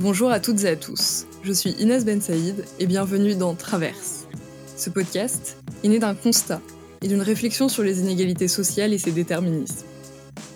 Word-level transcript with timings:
Bonjour 0.00 0.30
à 0.30 0.40
toutes 0.40 0.64
et 0.64 0.68
à 0.68 0.76
tous, 0.76 1.26
je 1.42 1.52
suis 1.52 1.72
Inès 1.72 2.06
Ben 2.06 2.22
Saïd 2.22 2.64
et 2.78 2.86
bienvenue 2.86 3.34
dans 3.34 3.54
Traverse. 3.54 4.26
Ce 4.74 4.88
podcast 4.88 5.58
est 5.84 5.88
né 5.88 5.98
d'un 5.98 6.14
constat 6.14 6.62
et 7.02 7.08
d'une 7.08 7.20
réflexion 7.20 7.68
sur 7.68 7.82
les 7.82 8.00
inégalités 8.00 8.48
sociales 8.48 8.94
et 8.94 8.98
ses 8.98 9.12
déterminismes. 9.12 9.84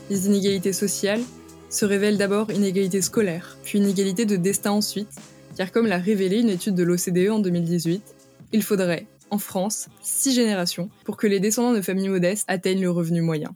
Les 0.08 0.28
inégalités 0.28 0.72
sociales 0.72 1.20
se 1.68 1.84
révèlent 1.84 2.16
d'abord 2.16 2.52
inégalités 2.52 3.02
scolaires, 3.02 3.58
puis 3.64 3.78
inégalités 3.78 4.24
de 4.24 4.36
destin 4.36 4.70
ensuite, 4.70 5.12
car 5.58 5.72
comme 5.72 5.88
l'a 5.88 5.98
révélé 5.98 6.40
une 6.40 6.48
étude 6.48 6.74
de 6.74 6.82
l'OCDE 6.82 7.28
en 7.28 7.38
2018, 7.38 8.02
il 8.52 8.62
faudrait, 8.62 9.06
en 9.30 9.36
France, 9.36 9.88
six 10.02 10.32
générations 10.32 10.88
pour 11.04 11.18
que 11.18 11.26
les 11.26 11.38
descendants 11.38 11.74
de 11.74 11.82
familles 11.82 12.08
modestes 12.08 12.46
atteignent 12.48 12.80
le 12.80 12.90
revenu 12.90 13.20
moyen. 13.20 13.54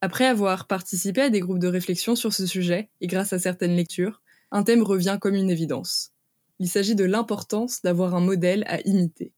Après 0.00 0.26
avoir 0.26 0.66
participé 0.66 1.20
à 1.20 1.30
des 1.30 1.38
groupes 1.38 1.60
de 1.60 1.68
réflexion 1.68 2.16
sur 2.16 2.32
ce 2.32 2.46
sujet, 2.46 2.88
et 3.00 3.06
grâce 3.06 3.32
à 3.32 3.38
certaines 3.38 3.76
lectures, 3.76 4.21
un 4.52 4.62
thème 4.62 4.82
revient 4.82 5.18
comme 5.20 5.34
une 5.34 5.50
évidence. 5.50 6.12
Il 6.60 6.68
s'agit 6.68 6.94
de 6.94 7.04
l'importance 7.04 7.82
d'avoir 7.82 8.14
un 8.14 8.20
modèle 8.20 8.62
à 8.68 8.80
imiter. 8.82 9.32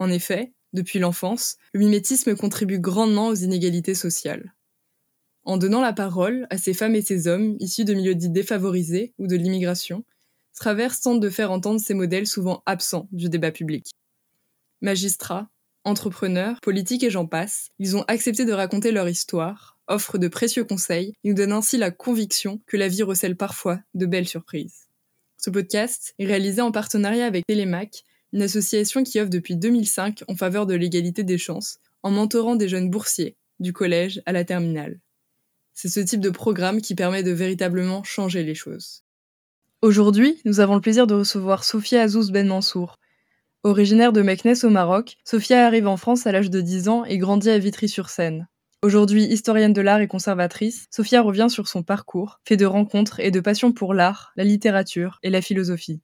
En 0.00 0.10
effet, 0.10 0.52
depuis 0.72 0.98
l'enfance, 0.98 1.56
le 1.72 1.80
mimétisme 1.80 2.34
contribue 2.34 2.80
grandement 2.80 3.28
aux 3.28 3.34
inégalités 3.36 3.94
sociales. 3.94 4.54
En 5.44 5.56
donnant 5.56 5.80
la 5.80 5.92
parole 5.92 6.48
à 6.50 6.58
ces 6.58 6.74
femmes 6.74 6.96
et 6.96 7.02
ces 7.02 7.28
hommes 7.28 7.56
issus 7.60 7.84
de 7.84 7.94
milieux 7.94 8.16
dits 8.16 8.28
défavorisés 8.28 9.14
ou 9.18 9.28
de 9.28 9.36
l'immigration, 9.36 10.04
Travers 10.58 10.98
tente 11.00 11.20
de 11.20 11.30
faire 11.30 11.52
entendre 11.52 11.80
ces 11.80 11.94
modèles 11.94 12.26
souvent 12.26 12.64
absents 12.66 13.08
du 13.12 13.28
débat 13.28 13.52
public. 13.52 13.92
Magistrats, 14.80 15.48
entrepreneurs, 15.84 16.58
politiques 16.62 17.04
et 17.04 17.10
j'en 17.10 17.26
passe, 17.28 17.70
ils 17.78 17.96
ont 17.96 18.02
accepté 18.08 18.44
de 18.44 18.52
raconter 18.52 18.90
leur 18.90 19.08
histoire, 19.08 19.77
offre 19.88 20.18
de 20.18 20.28
précieux 20.28 20.64
conseils 20.64 21.14
et 21.24 21.28
nous 21.28 21.34
donne 21.34 21.52
ainsi 21.52 21.76
la 21.76 21.90
conviction 21.90 22.60
que 22.66 22.76
la 22.76 22.88
vie 22.88 23.02
recèle 23.02 23.36
parfois 23.36 23.80
de 23.94 24.06
belles 24.06 24.28
surprises. 24.28 24.88
Ce 25.36 25.50
podcast 25.50 26.14
est 26.18 26.26
réalisé 26.26 26.60
en 26.60 26.72
partenariat 26.72 27.26
avec 27.26 27.46
Télémac, 27.46 28.04
une 28.32 28.42
association 28.42 29.02
qui 29.04 29.20
offre 29.20 29.30
depuis 29.30 29.56
2005 29.56 30.24
en 30.28 30.36
faveur 30.36 30.66
de 30.66 30.74
l'égalité 30.74 31.22
des 31.22 31.38
chances, 31.38 31.78
en 32.02 32.10
mentorant 32.10 32.56
des 32.56 32.68
jeunes 32.68 32.90
boursiers, 32.90 33.36
du 33.60 33.72
collège 33.72 34.22
à 34.26 34.32
la 34.32 34.44
terminale. 34.44 35.00
C'est 35.74 35.88
ce 35.88 36.00
type 36.00 36.20
de 36.20 36.30
programme 36.30 36.80
qui 36.80 36.94
permet 36.94 37.22
de 37.22 37.30
véritablement 37.30 38.02
changer 38.02 38.42
les 38.42 38.54
choses. 38.54 39.04
Aujourd'hui, 39.80 40.40
nous 40.44 40.58
avons 40.58 40.74
le 40.74 40.80
plaisir 40.80 41.06
de 41.06 41.14
recevoir 41.14 41.62
Sophia 41.62 42.02
Azouz 42.02 42.32
Ben 42.32 42.48
Mansour. 42.48 42.98
Originaire 43.62 44.12
de 44.12 44.22
Meknès 44.22 44.64
au 44.64 44.70
Maroc, 44.70 45.18
Sophia 45.24 45.64
arrive 45.64 45.86
en 45.86 45.96
France 45.96 46.26
à 46.26 46.32
l'âge 46.32 46.50
de 46.50 46.60
10 46.60 46.88
ans 46.88 47.04
et 47.04 47.18
grandit 47.18 47.50
à 47.50 47.58
Vitry-sur-Seine. 47.58 48.48
Aujourd'hui 48.80 49.24
historienne 49.24 49.72
de 49.72 49.80
l'art 49.80 50.00
et 50.00 50.06
conservatrice, 50.06 50.86
Sophia 50.92 51.20
revient 51.20 51.48
sur 51.50 51.66
son 51.66 51.82
parcours, 51.82 52.38
fait 52.44 52.56
de 52.56 52.64
rencontres 52.64 53.18
et 53.18 53.32
de 53.32 53.40
passion 53.40 53.72
pour 53.72 53.92
l'art, 53.92 54.32
la 54.36 54.44
littérature 54.44 55.18
et 55.24 55.30
la 55.30 55.42
philosophie. 55.42 56.00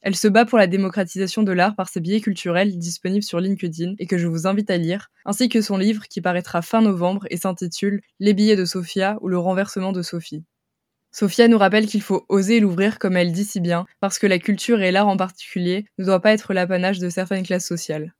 Elle 0.00 0.16
se 0.16 0.26
bat 0.26 0.44
pour 0.44 0.58
la 0.58 0.66
démocratisation 0.66 1.44
de 1.44 1.52
l'art 1.52 1.76
par 1.76 1.88
ses 1.88 2.00
billets 2.00 2.20
culturels 2.20 2.76
disponibles 2.76 3.22
sur 3.22 3.38
LinkedIn 3.38 3.94
et 4.00 4.06
que 4.08 4.18
je 4.18 4.26
vous 4.26 4.48
invite 4.48 4.72
à 4.72 4.76
lire, 4.76 5.12
ainsi 5.24 5.48
que 5.48 5.60
son 5.60 5.76
livre 5.76 6.08
qui 6.08 6.20
paraîtra 6.20 6.62
fin 6.62 6.82
novembre 6.82 7.26
et 7.30 7.36
s'intitule 7.36 8.00
Les 8.18 8.34
billets 8.34 8.56
de 8.56 8.64
Sophia 8.64 9.16
ou 9.20 9.28
le 9.28 9.38
renversement 9.38 9.92
de 9.92 10.02
Sophie. 10.02 10.42
Sophia 11.12 11.46
nous 11.46 11.58
rappelle 11.58 11.86
qu'il 11.86 12.02
faut 12.02 12.26
oser 12.28 12.58
l'ouvrir 12.58 12.98
comme 12.98 13.16
elle 13.16 13.30
dit 13.30 13.44
si 13.44 13.60
bien, 13.60 13.86
parce 14.00 14.18
que 14.18 14.26
la 14.26 14.40
culture 14.40 14.82
et 14.82 14.90
l'art 14.90 15.06
en 15.06 15.16
particulier 15.16 15.86
ne 15.98 16.04
doivent 16.04 16.22
pas 16.22 16.32
être 16.32 16.54
l'apanage 16.54 16.98
de 16.98 17.08
certaines 17.08 17.44
classes 17.44 17.66
sociales. 17.66 18.14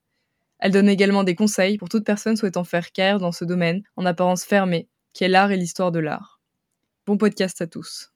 Elle 0.58 0.72
donne 0.72 0.88
également 0.88 1.22
des 1.22 1.36
conseils 1.36 1.78
pour 1.78 1.88
toute 1.88 2.04
personne 2.04 2.36
souhaitant 2.36 2.64
faire 2.64 2.90
carrière 2.90 3.20
dans 3.20 3.32
ce 3.32 3.44
domaine, 3.44 3.82
en 3.96 4.04
apparence 4.04 4.44
fermé, 4.44 4.88
qui 5.12 5.24
est 5.24 5.28
l'art 5.28 5.52
et 5.52 5.56
l'histoire 5.56 5.92
de 5.92 6.00
l'art. 6.00 6.40
Bon 7.06 7.16
podcast 7.16 7.60
à 7.62 7.66
tous. 7.66 8.12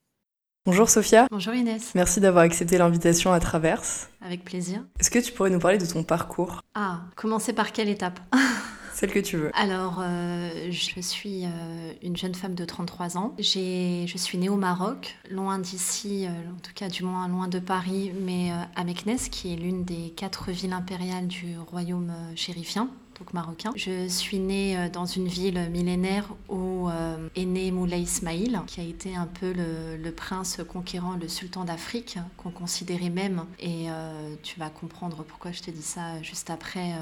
Bonjour 0.64 0.88
Sophia. 0.88 1.26
Bonjour 1.30 1.54
Inès. 1.54 1.94
Merci 1.94 2.20
d'avoir 2.20 2.44
accepté 2.44 2.78
l'invitation 2.78 3.32
à 3.32 3.40
Traverse. 3.40 4.08
Avec 4.20 4.44
plaisir. 4.44 4.84
Est-ce 4.98 5.10
que 5.10 5.18
tu 5.18 5.32
pourrais 5.32 5.50
nous 5.50 5.58
parler 5.58 5.78
de 5.78 5.86
ton 5.86 6.02
parcours? 6.04 6.62
Ah, 6.74 7.02
commencer 7.16 7.52
par 7.52 7.72
quelle 7.72 7.88
étape? 7.88 8.20
Celle 8.92 9.10
que 9.10 9.20
tu 9.20 9.36
veux. 9.36 9.50
Alors, 9.54 10.00
euh, 10.00 10.70
je 10.70 11.00
suis 11.00 11.44
euh, 11.44 11.92
une 12.02 12.16
jeune 12.16 12.34
femme 12.34 12.54
de 12.54 12.64
33 12.64 13.16
ans. 13.16 13.34
Je 13.38 14.14
suis 14.16 14.38
née 14.38 14.48
au 14.48 14.56
Maroc, 14.56 15.16
loin 15.30 15.58
d'ici, 15.58 16.26
euh, 16.26 16.28
en 16.28 16.60
tout 16.62 16.72
cas 16.74 16.88
du 16.88 17.02
moins 17.02 17.26
loin 17.28 17.48
de 17.48 17.58
Paris, 17.58 18.12
mais 18.20 18.50
à 18.76 18.84
Meknès, 18.84 19.28
qui 19.28 19.52
est 19.52 19.56
l'une 19.56 19.84
des 19.84 20.10
quatre 20.10 20.50
villes 20.50 20.72
impériales 20.72 21.26
du 21.26 21.58
royaume 21.58 22.12
chérifien 22.36 22.88
marocain. 23.32 23.72
Je 23.76 24.08
suis 24.08 24.38
née 24.38 24.76
euh, 24.76 24.88
dans 24.88 25.06
une 25.06 25.28
ville 25.28 25.68
millénaire 25.70 26.26
où 26.48 26.88
euh, 26.88 27.28
est 27.36 27.44
né 27.44 27.70
Moulay 27.70 28.02
Ismail, 28.02 28.60
qui 28.66 28.80
a 28.80 28.84
été 28.84 29.14
un 29.14 29.26
peu 29.26 29.52
le, 29.52 30.10
prince 30.10 30.60
conquérant, 30.68 31.16
le 31.16 31.28
sultan 31.28 31.64
d'Afrique, 31.64 32.18
qu'on 32.36 32.50
considérait 32.50 33.10
même, 33.10 33.44
et 33.58 33.90
euh, 33.90 34.34
tu 34.42 34.58
vas 34.58 34.68
comprendre 34.68 35.24
pourquoi 35.24 35.52
je 35.52 35.62
te 35.62 35.70
dis 35.70 35.82
ça 35.82 36.20
juste 36.22 36.50
après, 36.50 36.92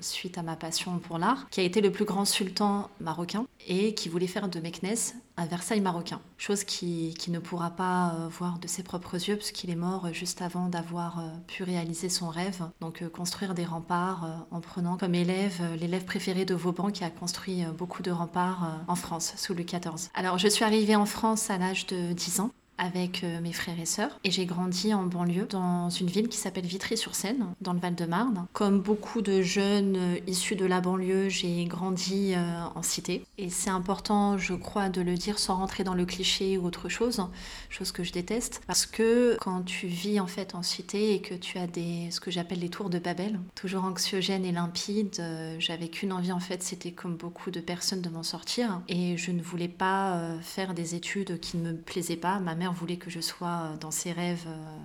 suite 0.00 0.36
à 0.38 0.42
ma 0.42 0.54
passion 0.54 0.98
pour 0.98 1.18
l'art, 1.18 1.48
qui 1.50 1.60
a 1.60 1.62
été 1.62 1.80
le 1.80 1.90
plus 1.90 2.04
grand 2.04 2.24
sultan 2.24 2.90
marocain 3.00 3.46
et 3.66 3.94
qui 3.94 4.08
voulait 4.08 4.26
faire 4.26 4.48
de 4.48 4.60
Meknès 4.60 5.14
un 5.36 5.46
Versailles 5.46 5.80
marocain, 5.80 6.20
chose 6.38 6.64
qui, 6.64 7.14
qui 7.18 7.30
ne 7.30 7.38
pourra 7.38 7.70
pas 7.70 8.14
euh, 8.14 8.28
voir 8.28 8.58
de 8.58 8.68
ses 8.68 8.82
propres 8.82 9.14
yeux 9.14 9.36
puisqu'il 9.36 9.70
est 9.70 9.76
mort 9.76 10.12
juste 10.12 10.42
avant 10.42 10.68
d'avoir 10.68 11.18
euh, 11.18 11.28
pu 11.46 11.62
réaliser 11.62 12.08
son 12.08 12.28
rêve, 12.28 12.62
donc 12.80 13.02
euh, 13.02 13.08
construire 13.08 13.54
des 13.54 13.64
remparts 13.64 14.46
en 14.50 14.60
prenant 14.60 14.96
comme 14.96 15.14
élève 15.14 15.60
l'élève 15.78 16.04
préféré 16.04 16.44
de 16.44 16.54
Vauban 16.54 16.90
qui 16.90 17.04
a 17.04 17.10
construit 17.10 17.64
beaucoup 17.76 18.02
de 18.02 18.10
remparts 18.10 18.82
en 18.88 18.94
France 18.94 19.34
sous 19.36 19.54
Louis 19.54 19.64
XIV. 19.64 20.10
Alors 20.14 20.38
je 20.38 20.48
suis 20.48 20.64
arrivée 20.64 20.96
en 20.96 21.06
France 21.06 21.50
à 21.50 21.58
l'âge 21.58 21.86
de 21.86 22.12
10 22.12 22.40
ans 22.40 22.50
avec 22.78 23.22
euh, 23.22 23.40
mes 23.40 23.52
frères 23.52 23.78
et 23.80 23.86
sœurs. 23.86 24.18
Et 24.24 24.30
j'ai 24.30 24.46
grandi 24.46 24.94
en 24.94 25.04
banlieue, 25.04 25.46
dans 25.48 25.90
une 25.90 26.08
ville 26.08 26.28
qui 26.28 26.38
s'appelle 26.38 26.66
Vitry-sur-Seine, 26.66 27.46
dans 27.60 27.72
le 27.72 27.78
Val-de-Marne. 27.78 28.46
Comme 28.52 28.80
beaucoup 28.80 29.20
de 29.20 29.42
jeunes 29.42 29.96
euh, 29.96 30.18
issus 30.26 30.56
de 30.56 30.64
la 30.64 30.80
banlieue, 30.80 31.28
j'ai 31.28 31.64
grandi 31.64 32.34
euh, 32.34 32.64
en 32.74 32.82
cité. 32.82 33.24
Et 33.38 33.50
c'est 33.50 33.70
important, 33.70 34.38
je 34.38 34.54
crois, 34.54 34.88
de 34.88 35.00
le 35.00 35.14
dire 35.14 35.38
sans 35.38 35.56
rentrer 35.56 35.84
dans 35.84 35.94
le 35.94 36.06
cliché 36.06 36.58
ou 36.58 36.66
autre 36.66 36.88
chose, 36.88 37.24
chose 37.68 37.92
que 37.92 38.04
je 38.04 38.12
déteste. 38.12 38.62
Parce 38.66 38.86
que 38.86 39.36
quand 39.40 39.62
tu 39.62 39.86
vis 39.86 40.18
en 40.18 40.26
fait 40.26 40.54
en 40.54 40.62
cité 40.62 41.14
et 41.14 41.20
que 41.20 41.34
tu 41.34 41.58
as 41.58 41.66
des, 41.66 42.10
ce 42.10 42.20
que 42.20 42.30
j'appelle 42.30 42.60
les 42.60 42.68
tours 42.68 42.90
de 42.90 42.98
Babel, 42.98 43.38
toujours 43.54 43.84
anxiogènes 43.84 44.44
et 44.44 44.52
limpides, 44.52 45.22
j'avais 45.58 45.88
qu'une 45.88 46.12
envie 46.12 46.32
en 46.32 46.40
fait, 46.40 46.62
c'était 46.62 46.92
comme 46.92 47.16
beaucoup 47.16 47.50
de 47.50 47.60
personnes 47.60 48.00
de 48.00 48.08
m'en 48.08 48.22
sortir. 48.22 48.80
Et 48.88 49.16
je 49.16 49.30
ne 49.30 49.42
voulais 49.42 49.68
pas 49.68 50.36
faire 50.42 50.74
des 50.74 50.94
études 50.94 51.38
qui 51.40 51.56
ne 51.58 51.72
me 51.72 51.76
plaisaient 51.76 52.16
pas. 52.16 52.40
Mère 52.62 52.72
voulait 52.72 52.96
que 52.96 53.10
je 53.10 53.20
sois 53.20 53.48
euh, 53.48 53.76
dans 53.76 53.90
ses 53.90 54.12
rêves 54.12 54.44
euh, 54.46 54.78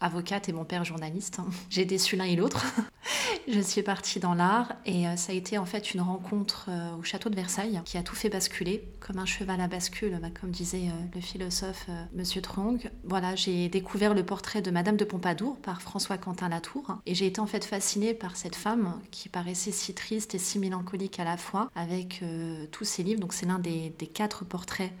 avocate 0.00 0.50
et 0.50 0.52
mon 0.52 0.64
père 0.66 0.84
journaliste. 0.84 1.38
J'ai 1.70 1.86
déçu 1.86 2.16
l'un 2.16 2.24
et 2.24 2.36
l'autre. 2.36 2.66
je 3.48 3.60
suis 3.60 3.82
partie 3.82 4.20
dans 4.20 4.34
l'art 4.34 4.74
et 4.84 5.08
euh, 5.08 5.16
ça 5.16 5.32
a 5.32 5.34
été 5.34 5.56
en 5.56 5.64
fait 5.64 5.94
une 5.94 6.02
rencontre 6.02 6.68
au 6.98 7.02
château 7.02 7.30
de 7.30 7.34
Versailles 7.34 7.80
qui 7.86 7.96
a 7.96 8.02
tout 8.02 8.14
fait 8.14 8.28
basculer, 8.28 8.86
comme 9.00 9.18
un 9.18 9.24
cheval 9.24 9.58
à 9.62 9.68
bascule, 9.68 10.18
bah, 10.20 10.28
comme 10.38 10.50
disait 10.50 10.90
le 11.14 11.20
philosophe 11.22 11.86
Monsieur 12.12 12.42
Trong. 12.42 12.78
Voilà, 13.04 13.34
j'ai 13.36 13.70
découvert 13.70 14.12
le 14.12 14.22
portrait 14.22 14.60
de 14.60 14.70
Madame 14.70 14.98
de 14.98 15.04
Pompadour 15.06 15.56
par 15.62 15.80
François 15.80 16.18
Quentin 16.18 16.50
Latour 16.50 16.98
et 17.06 17.14
j'ai 17.14 17.26
été 17.26 17.40
en 17.40 17.46
fait 17.46 17.64
fascinée 17.64 18.12
par 18.12 18.36
cette 18.36 18.56
femme 18.56 19.00
qui 19.10 19.30
paraissait 19.30 19.72
si 19.72 19.94
triste 19.94 20.34
et 20.34 20.38
si 20.38 20.58
mélancolique 20.58 21.18
à 21.18 21.24
la 21.24 21.38
fois 21.38 21.70
avec 21.74 22.22
tous 22.70 22.84
ses 22.84 23.02
livres. 23.02 23.20
Donc 23.20 23.32
c'est 23.32 23.46
l'un 23.46 23.58
des, 23.58 23.94
des 23.98 24.06
quatre 24.06 24.44
portraits 24.44 24.92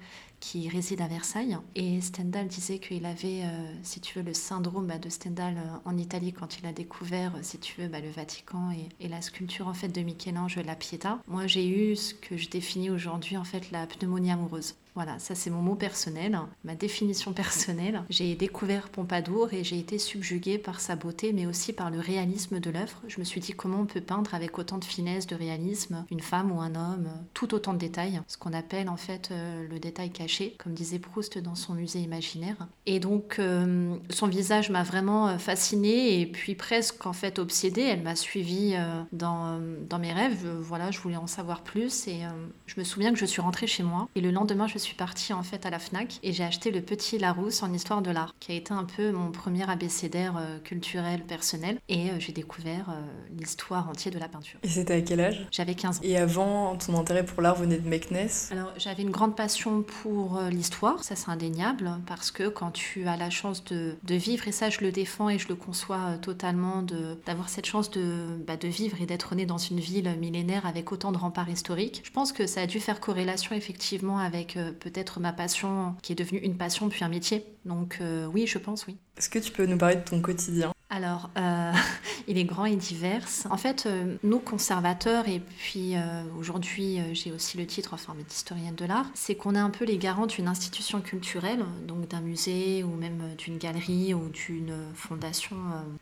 qui 0.44 0.68
réside 0.68 1.00
à 1.00 1.08
Versailles. 1.08 1.56
Et 1.74 2.02
Stendhal 2.02 2.48
disait 2.48 2.78
qu'il 2.78 3.06
avait, 3.06 3.44
euh, 3.44 3.72
si 3.82 4.00
tu 4.00 4.18
veux, 4.18 4.24
le 4.24 4.34
syndrome 4.34 4.86
bah, 4.86 4.98
de 4.98 5.08
Stendhal 5.08 5.56
euh, 5.56 5.88
en 5.88 5.96
Italie 5.96 6.34
quand 6.34 6.58
il 6.58 6.66
a 6.66 6.72
découvert, 6.72 7.34
euh, 7.36 7.38
si 7.40 7.58
tu 7.58 7.80
veux, 7.80 7.88
bah, 7.88 8.00
le 8.00 8.10
Vatican 8.10 8.70
et, 9.00 9.08
la 9.08 9.22
sculpture 9.22 9.68
en 9.68 9.74
fait 9.74 9.88
de 9.88 10.02
Michel-Ange, 10.02 10.58
la 10.58 10.76
Pietà. 10.76 11.18
Moi, 11.28 11.46
j'ai 11.46 11.66
eu 11.66 11.96
ce 11.96 12.12
que 12.12 12.36
je 12.36 12.50
définis 12.50 12.90
aujourd'hui 12.90 13.36
en 13.36 13.44
fait 13.44 13.70
la 13.70 13.86
pneumonie 13.86 14.32
amoureuse. 14.32 14.74
Voilà, 14.94 15.18
ça 15.18 15.34
c'est 15.34 15.50
mon 15.50 15.60
mot 15.60 15.74
personnel, 15.74 16.38
ma 16.62 16.76
définition 16.76 17.32
personnelle. 17.34 18.02
J'ai 18.10 18.34
découvert 18.36 18.88
Pompadour 18.88 19.52
et 19.52 19.64
j'ai 19.64 19.78
été 19.78 19.98
subjuguée 19.98 20.56
par 20.56 20.80
sa 20.80 20.94
beauté, 20.94 21.32
mais 21.32 21.46
aussi 21.46 21.72
par 21.72 21.90
le 21.90 21.98
réalisme 21.98 22.60
de 22.60 22.70
l'œuvre. 22.70 23.02
Je 23.08 23.18
me 23.18 23.24
suis 23.24 23.40
dit 23.40 23.52
comment 23.52 23.80
on 23.80 23.86
peut 23.86 24.00
peindre 24.00 24.34
avec 24.34 24.58
autant 24.58 24.78
de 24.78 24.84
finesse, 24.84 25.26
de 25.26 25.34
réalisme, 25.34 26.04
une 26.10 26.20
femme 26.20 26.52
ou 26.52 26.60
un 26.60 26.74
homme, 26.76 27.08
tout 27.34 27.54
autant 27.54 27.72
de 27.72 27.78
détails, 27.78 28.20
ce 28.28 28.36
qu'on 28.36 28.52
appelle 28.52 28.88
en 28.88 28.96
fait 28.96 29.30
euh, 29.32 29.66
le 29.68 29.80
détail 29.80 30.10
caché, 30.10 30.54
comme 30.58 30.74
disait 30.74 31.00
Proust 31.00 31.38
dans 31.38 31.56
son 31.56 31.74
musée 31.74 32.00
imaginaire. 32.00 32.68
Et 32.86 33.00
donc 33.00 33.40
euh, 33.40 33.96
son 34.10 34.28
visage 34.28 34.70
m'a 34.70 34.84
vraiment 34.84 35.28
euh, 35.28 35.38
fascinée 35.38 36.20
et 36.20 36.26
puis 36.26 36.54
presque 36.54 37.04
en 37.04 37.12
fait 37.12 37.40
obsédée. 37.40 37.82
Elle 37.82 38.02
m'a 38.02 38.14
suivie 38.16 38.74
dans, 39.12 39.60
dans 39.88 39.98
mes 39.98 40.12
rêves. 40.12 40.46
Voilà, 40.60 40.90
je 40.90 41.00
voulais 41.00 41.16
en 41.16 41.26
savoir 41.26 41.62
plus 41.62 42.06
et 42.06 42.20
je 42.66 42.78
me 42.78 42.84
souviens 42.84 43.12
que 43.12 43.18
je 43.18 43.24
suis 43.24 43.40
rentrée 43.40 43.66
chez 43.66 43.82
moi 43.82 44.08
et 44.14 44.20
le 44.20 44.30
lendemain 44.30 44.66
je 44.66 44.78
suis 44.84 44.94
partie 44.94 45.32
en 45.32 45.42
fait 45.42 45.66
à 45.66 45.70
la 45.70 45.78
Fnac 45.78 46.18
et 46.22 46.32
j'ai 46.32 46.44
acheté 46.44 46.70
le 46.70 46.80
petit 46.82 47.18
Larousse 47.18 47.62
en 47.62 47.72
histoire 47.72 48.02
de 48.02 48.10
l'art, 48.10 48.34
qui 48.40 48.52
a 48.52 48.54
été 48.54 48.72
un 48.72 48.84
peu 48.84 49.12
mon 49.12 49.30
premier 49.30 49.68
abécédaire 49.68 50.36
euh, 50.36 50.58
culturel 50.58 51.22
personnel. 51.22 51.78
Et 51.88 52.10
euh, 52.10 52.14
j'ai 52.18 52.32
découvert 52.32 52.90
euh, 52.90 53.00
l'histoire 53.38 53.88
entière 53.88 54.14
de 54.14 54.18
la 54.18 54.28
peinture. 54.28 54.58
Et 54.62 54.68
c'était 54.68 54.94
à 54.94 55.00
quel 55.00 55.20
âge? 55.20 55.46
J'avais 55.50 55.74
15 55.74 55.98
ans. 55.98 56.00
Et 56.02 56.16
avant, 56.16 56.76
ton 56.76 56.98
intérêt 56.98 57.24
pour 57.24 57.42
l'art 57.42 57.56
venait 57.56 57.78
de 57.78 57.88
Meknes 57.88 58.28
Alors 58.50 58.72
j'avais 58.76 59.02
une 59.02 59.10
grande 59.10 59.36
passion 59.36 59.82
pour 59.82 60.40
l'histoire, 60.50 61.02
ça 61.02 61.16
c'est 61.16 61.30
indéniable, 61.30 61.90
parce 62.06 62.30
que 62.30 62.48
quand 62.48 62.70
tu 62.70 63.06
as 63.08 63.16
la 63.16 63.30
chance 63.30 63.64
de, 63.64 63.96
de, 64.02 64.14
vivre, 64.14 64.46
et 64.48 64.52
ça 64.52 64.70
je 64.70 64.80
le 64.80 64.92
défends 64.92 65.28
et 65.28 65.38
je 65.38 65.48
le 65.48 65.54
conçois 65.54 66.18
totalement, 66.20 66.84
d'avoir 67.26 67.48
cette 67.48 67.66
chance 67.66 67.90
de, 67.90 68.38
bah, 68.46 68.56
de 68.56 68.68
vivre 68.68 69.00
et 69.00 69.06
d'être 69.06 69.34
né 69.34 69.46
dans 69.46 69.58
une 69.58 69.80
ville 69.80 70.14
millénaire 70.18 70.66
avec 70.66 70.92
autant 70.92 71.12
de 71.12 71.18
remparts 71.18 71.48
historiques, 71.48 72.02
je 72.04 72.10
pense 72.10 72.32
que 72.32 72.46
ça 72.46 72.62
a 72.62 72.66
dû 72.66 72.80
faire 72.80 73.00
corrélation 73.00 73.54
effectivement 73.54 74.18
avec 74.18 74.58
peut-être 74.74 75.20
ma 75.20 75.32
passion 75.32 75.94
qui 76.02 76.12
est 76.12 76.16
devenue 76.16 76.40
une 76.40 76.56
passion 76.56 76.88
puis 76.88 77.04
un 77.04 77.08
métier. 77.08 77.44
Donc 77.64 77.98
euh, 78.00 78.26
oui, 78.26 78.46
je 78.46 78.58
pense 78.58 78.86
oui. 78.86 78.98
Est-ce 79.16 79.28
que 79.28 79.38
tu 79.38 79.52
peux 79.52 79.66
nous 79.66 79.78
parler 79.78 79.96
de 79.96 80.02
ton 80.02 80.20
quotidien? 80.20 80.73
Alors, 80.94 81.30
euh, 81.36 81.72
il 82.28 82.38
est 82.38 82.44
grand 82.44 82.66
et 82.66 82.76
divers. 82.76 83.26
En 83.50 83.56
fait, 83.56 83.86
euh, 83.86 84.16
nous, 84.22 84.38
conservateurs, 84.38 85.28
et 85.28 85.40
puis 85.40 85.94
aujourd'hui, 86.38 87.00
j'ai 87.12 87.32
aussi 87.32 87.56
le 87.56 87.66
titre, 87.66 87.94
enfin, 87.94 88.14
d'historienne 88.28 88.74
de 88.74 88.84
l'art, 88.84 89.06
c'est 89.14 89.34
qu'on 89.34 89.54
est 89.54 89.58
un 89.60 89.70
peu 89.70 89.84
les 89.84 89.98
garants 89.98 90.26
d'une 90.26 90.48
institution 90.48 91.00
culturelle, 91.00 91.64
donc 91.86 92.08
d'un 92.08 92.20
musée 92.20 92.84
ou 92.84 92.94
même 92.94 93.34
d'une 93.36 93.58
galerie 93.58 94.14
ou 94.14 94.28
d'une 94.28 94.74
fondation, 94.94 95.56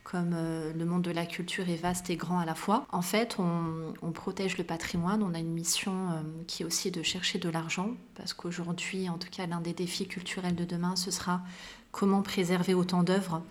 comme 0.04 0.34
le 0.34 0.84
monde 0.84 1.02
de 1.02 1.10
la 1.10 1.26
culture 1.26 1.68
est 1.68 1.76
vaste 1.76 2.10
et 2.10 2.16
grand 2.16 2.38
à 2.38 2.44
la 2.44 2.54
fois. 2.54 2.86
En 2.92 3.02
fait, 3.02 3.38
on 3.38 4.12
protège 4.12 4.58
le 4.58 4.64
patrimoine, 4.64 5.22
on 5.22 5.34
a 5.34 5.38
une 5.38 5.52
mission 5.52 5.92
qui 6.46 6.62
est 6.62 6.66
aussi 6.66 6.90
de 6.90 7.02
chercher 7.02 7.38
de 7.38 7.48
l'argent, 7.48 7.90
parce 8.14 8.34
qu'aujourd'hui, 8.34 9.08
en 9.08 9.18
tout 9.18 9.28
cas, 9.30 9.46
l'un 9.46 9.60
des 9.60 9.72
défis 9.72 10.06
culturels 10.06 10.54
de 10.54 10.64
demain, 10.64 10.96
ce 10.96 11.10
sera 11.10 11.42
comment 11.90 12.22
préserver 12.22 12.74
autant 12.74 13.02
d'œuvres 13.02 13.42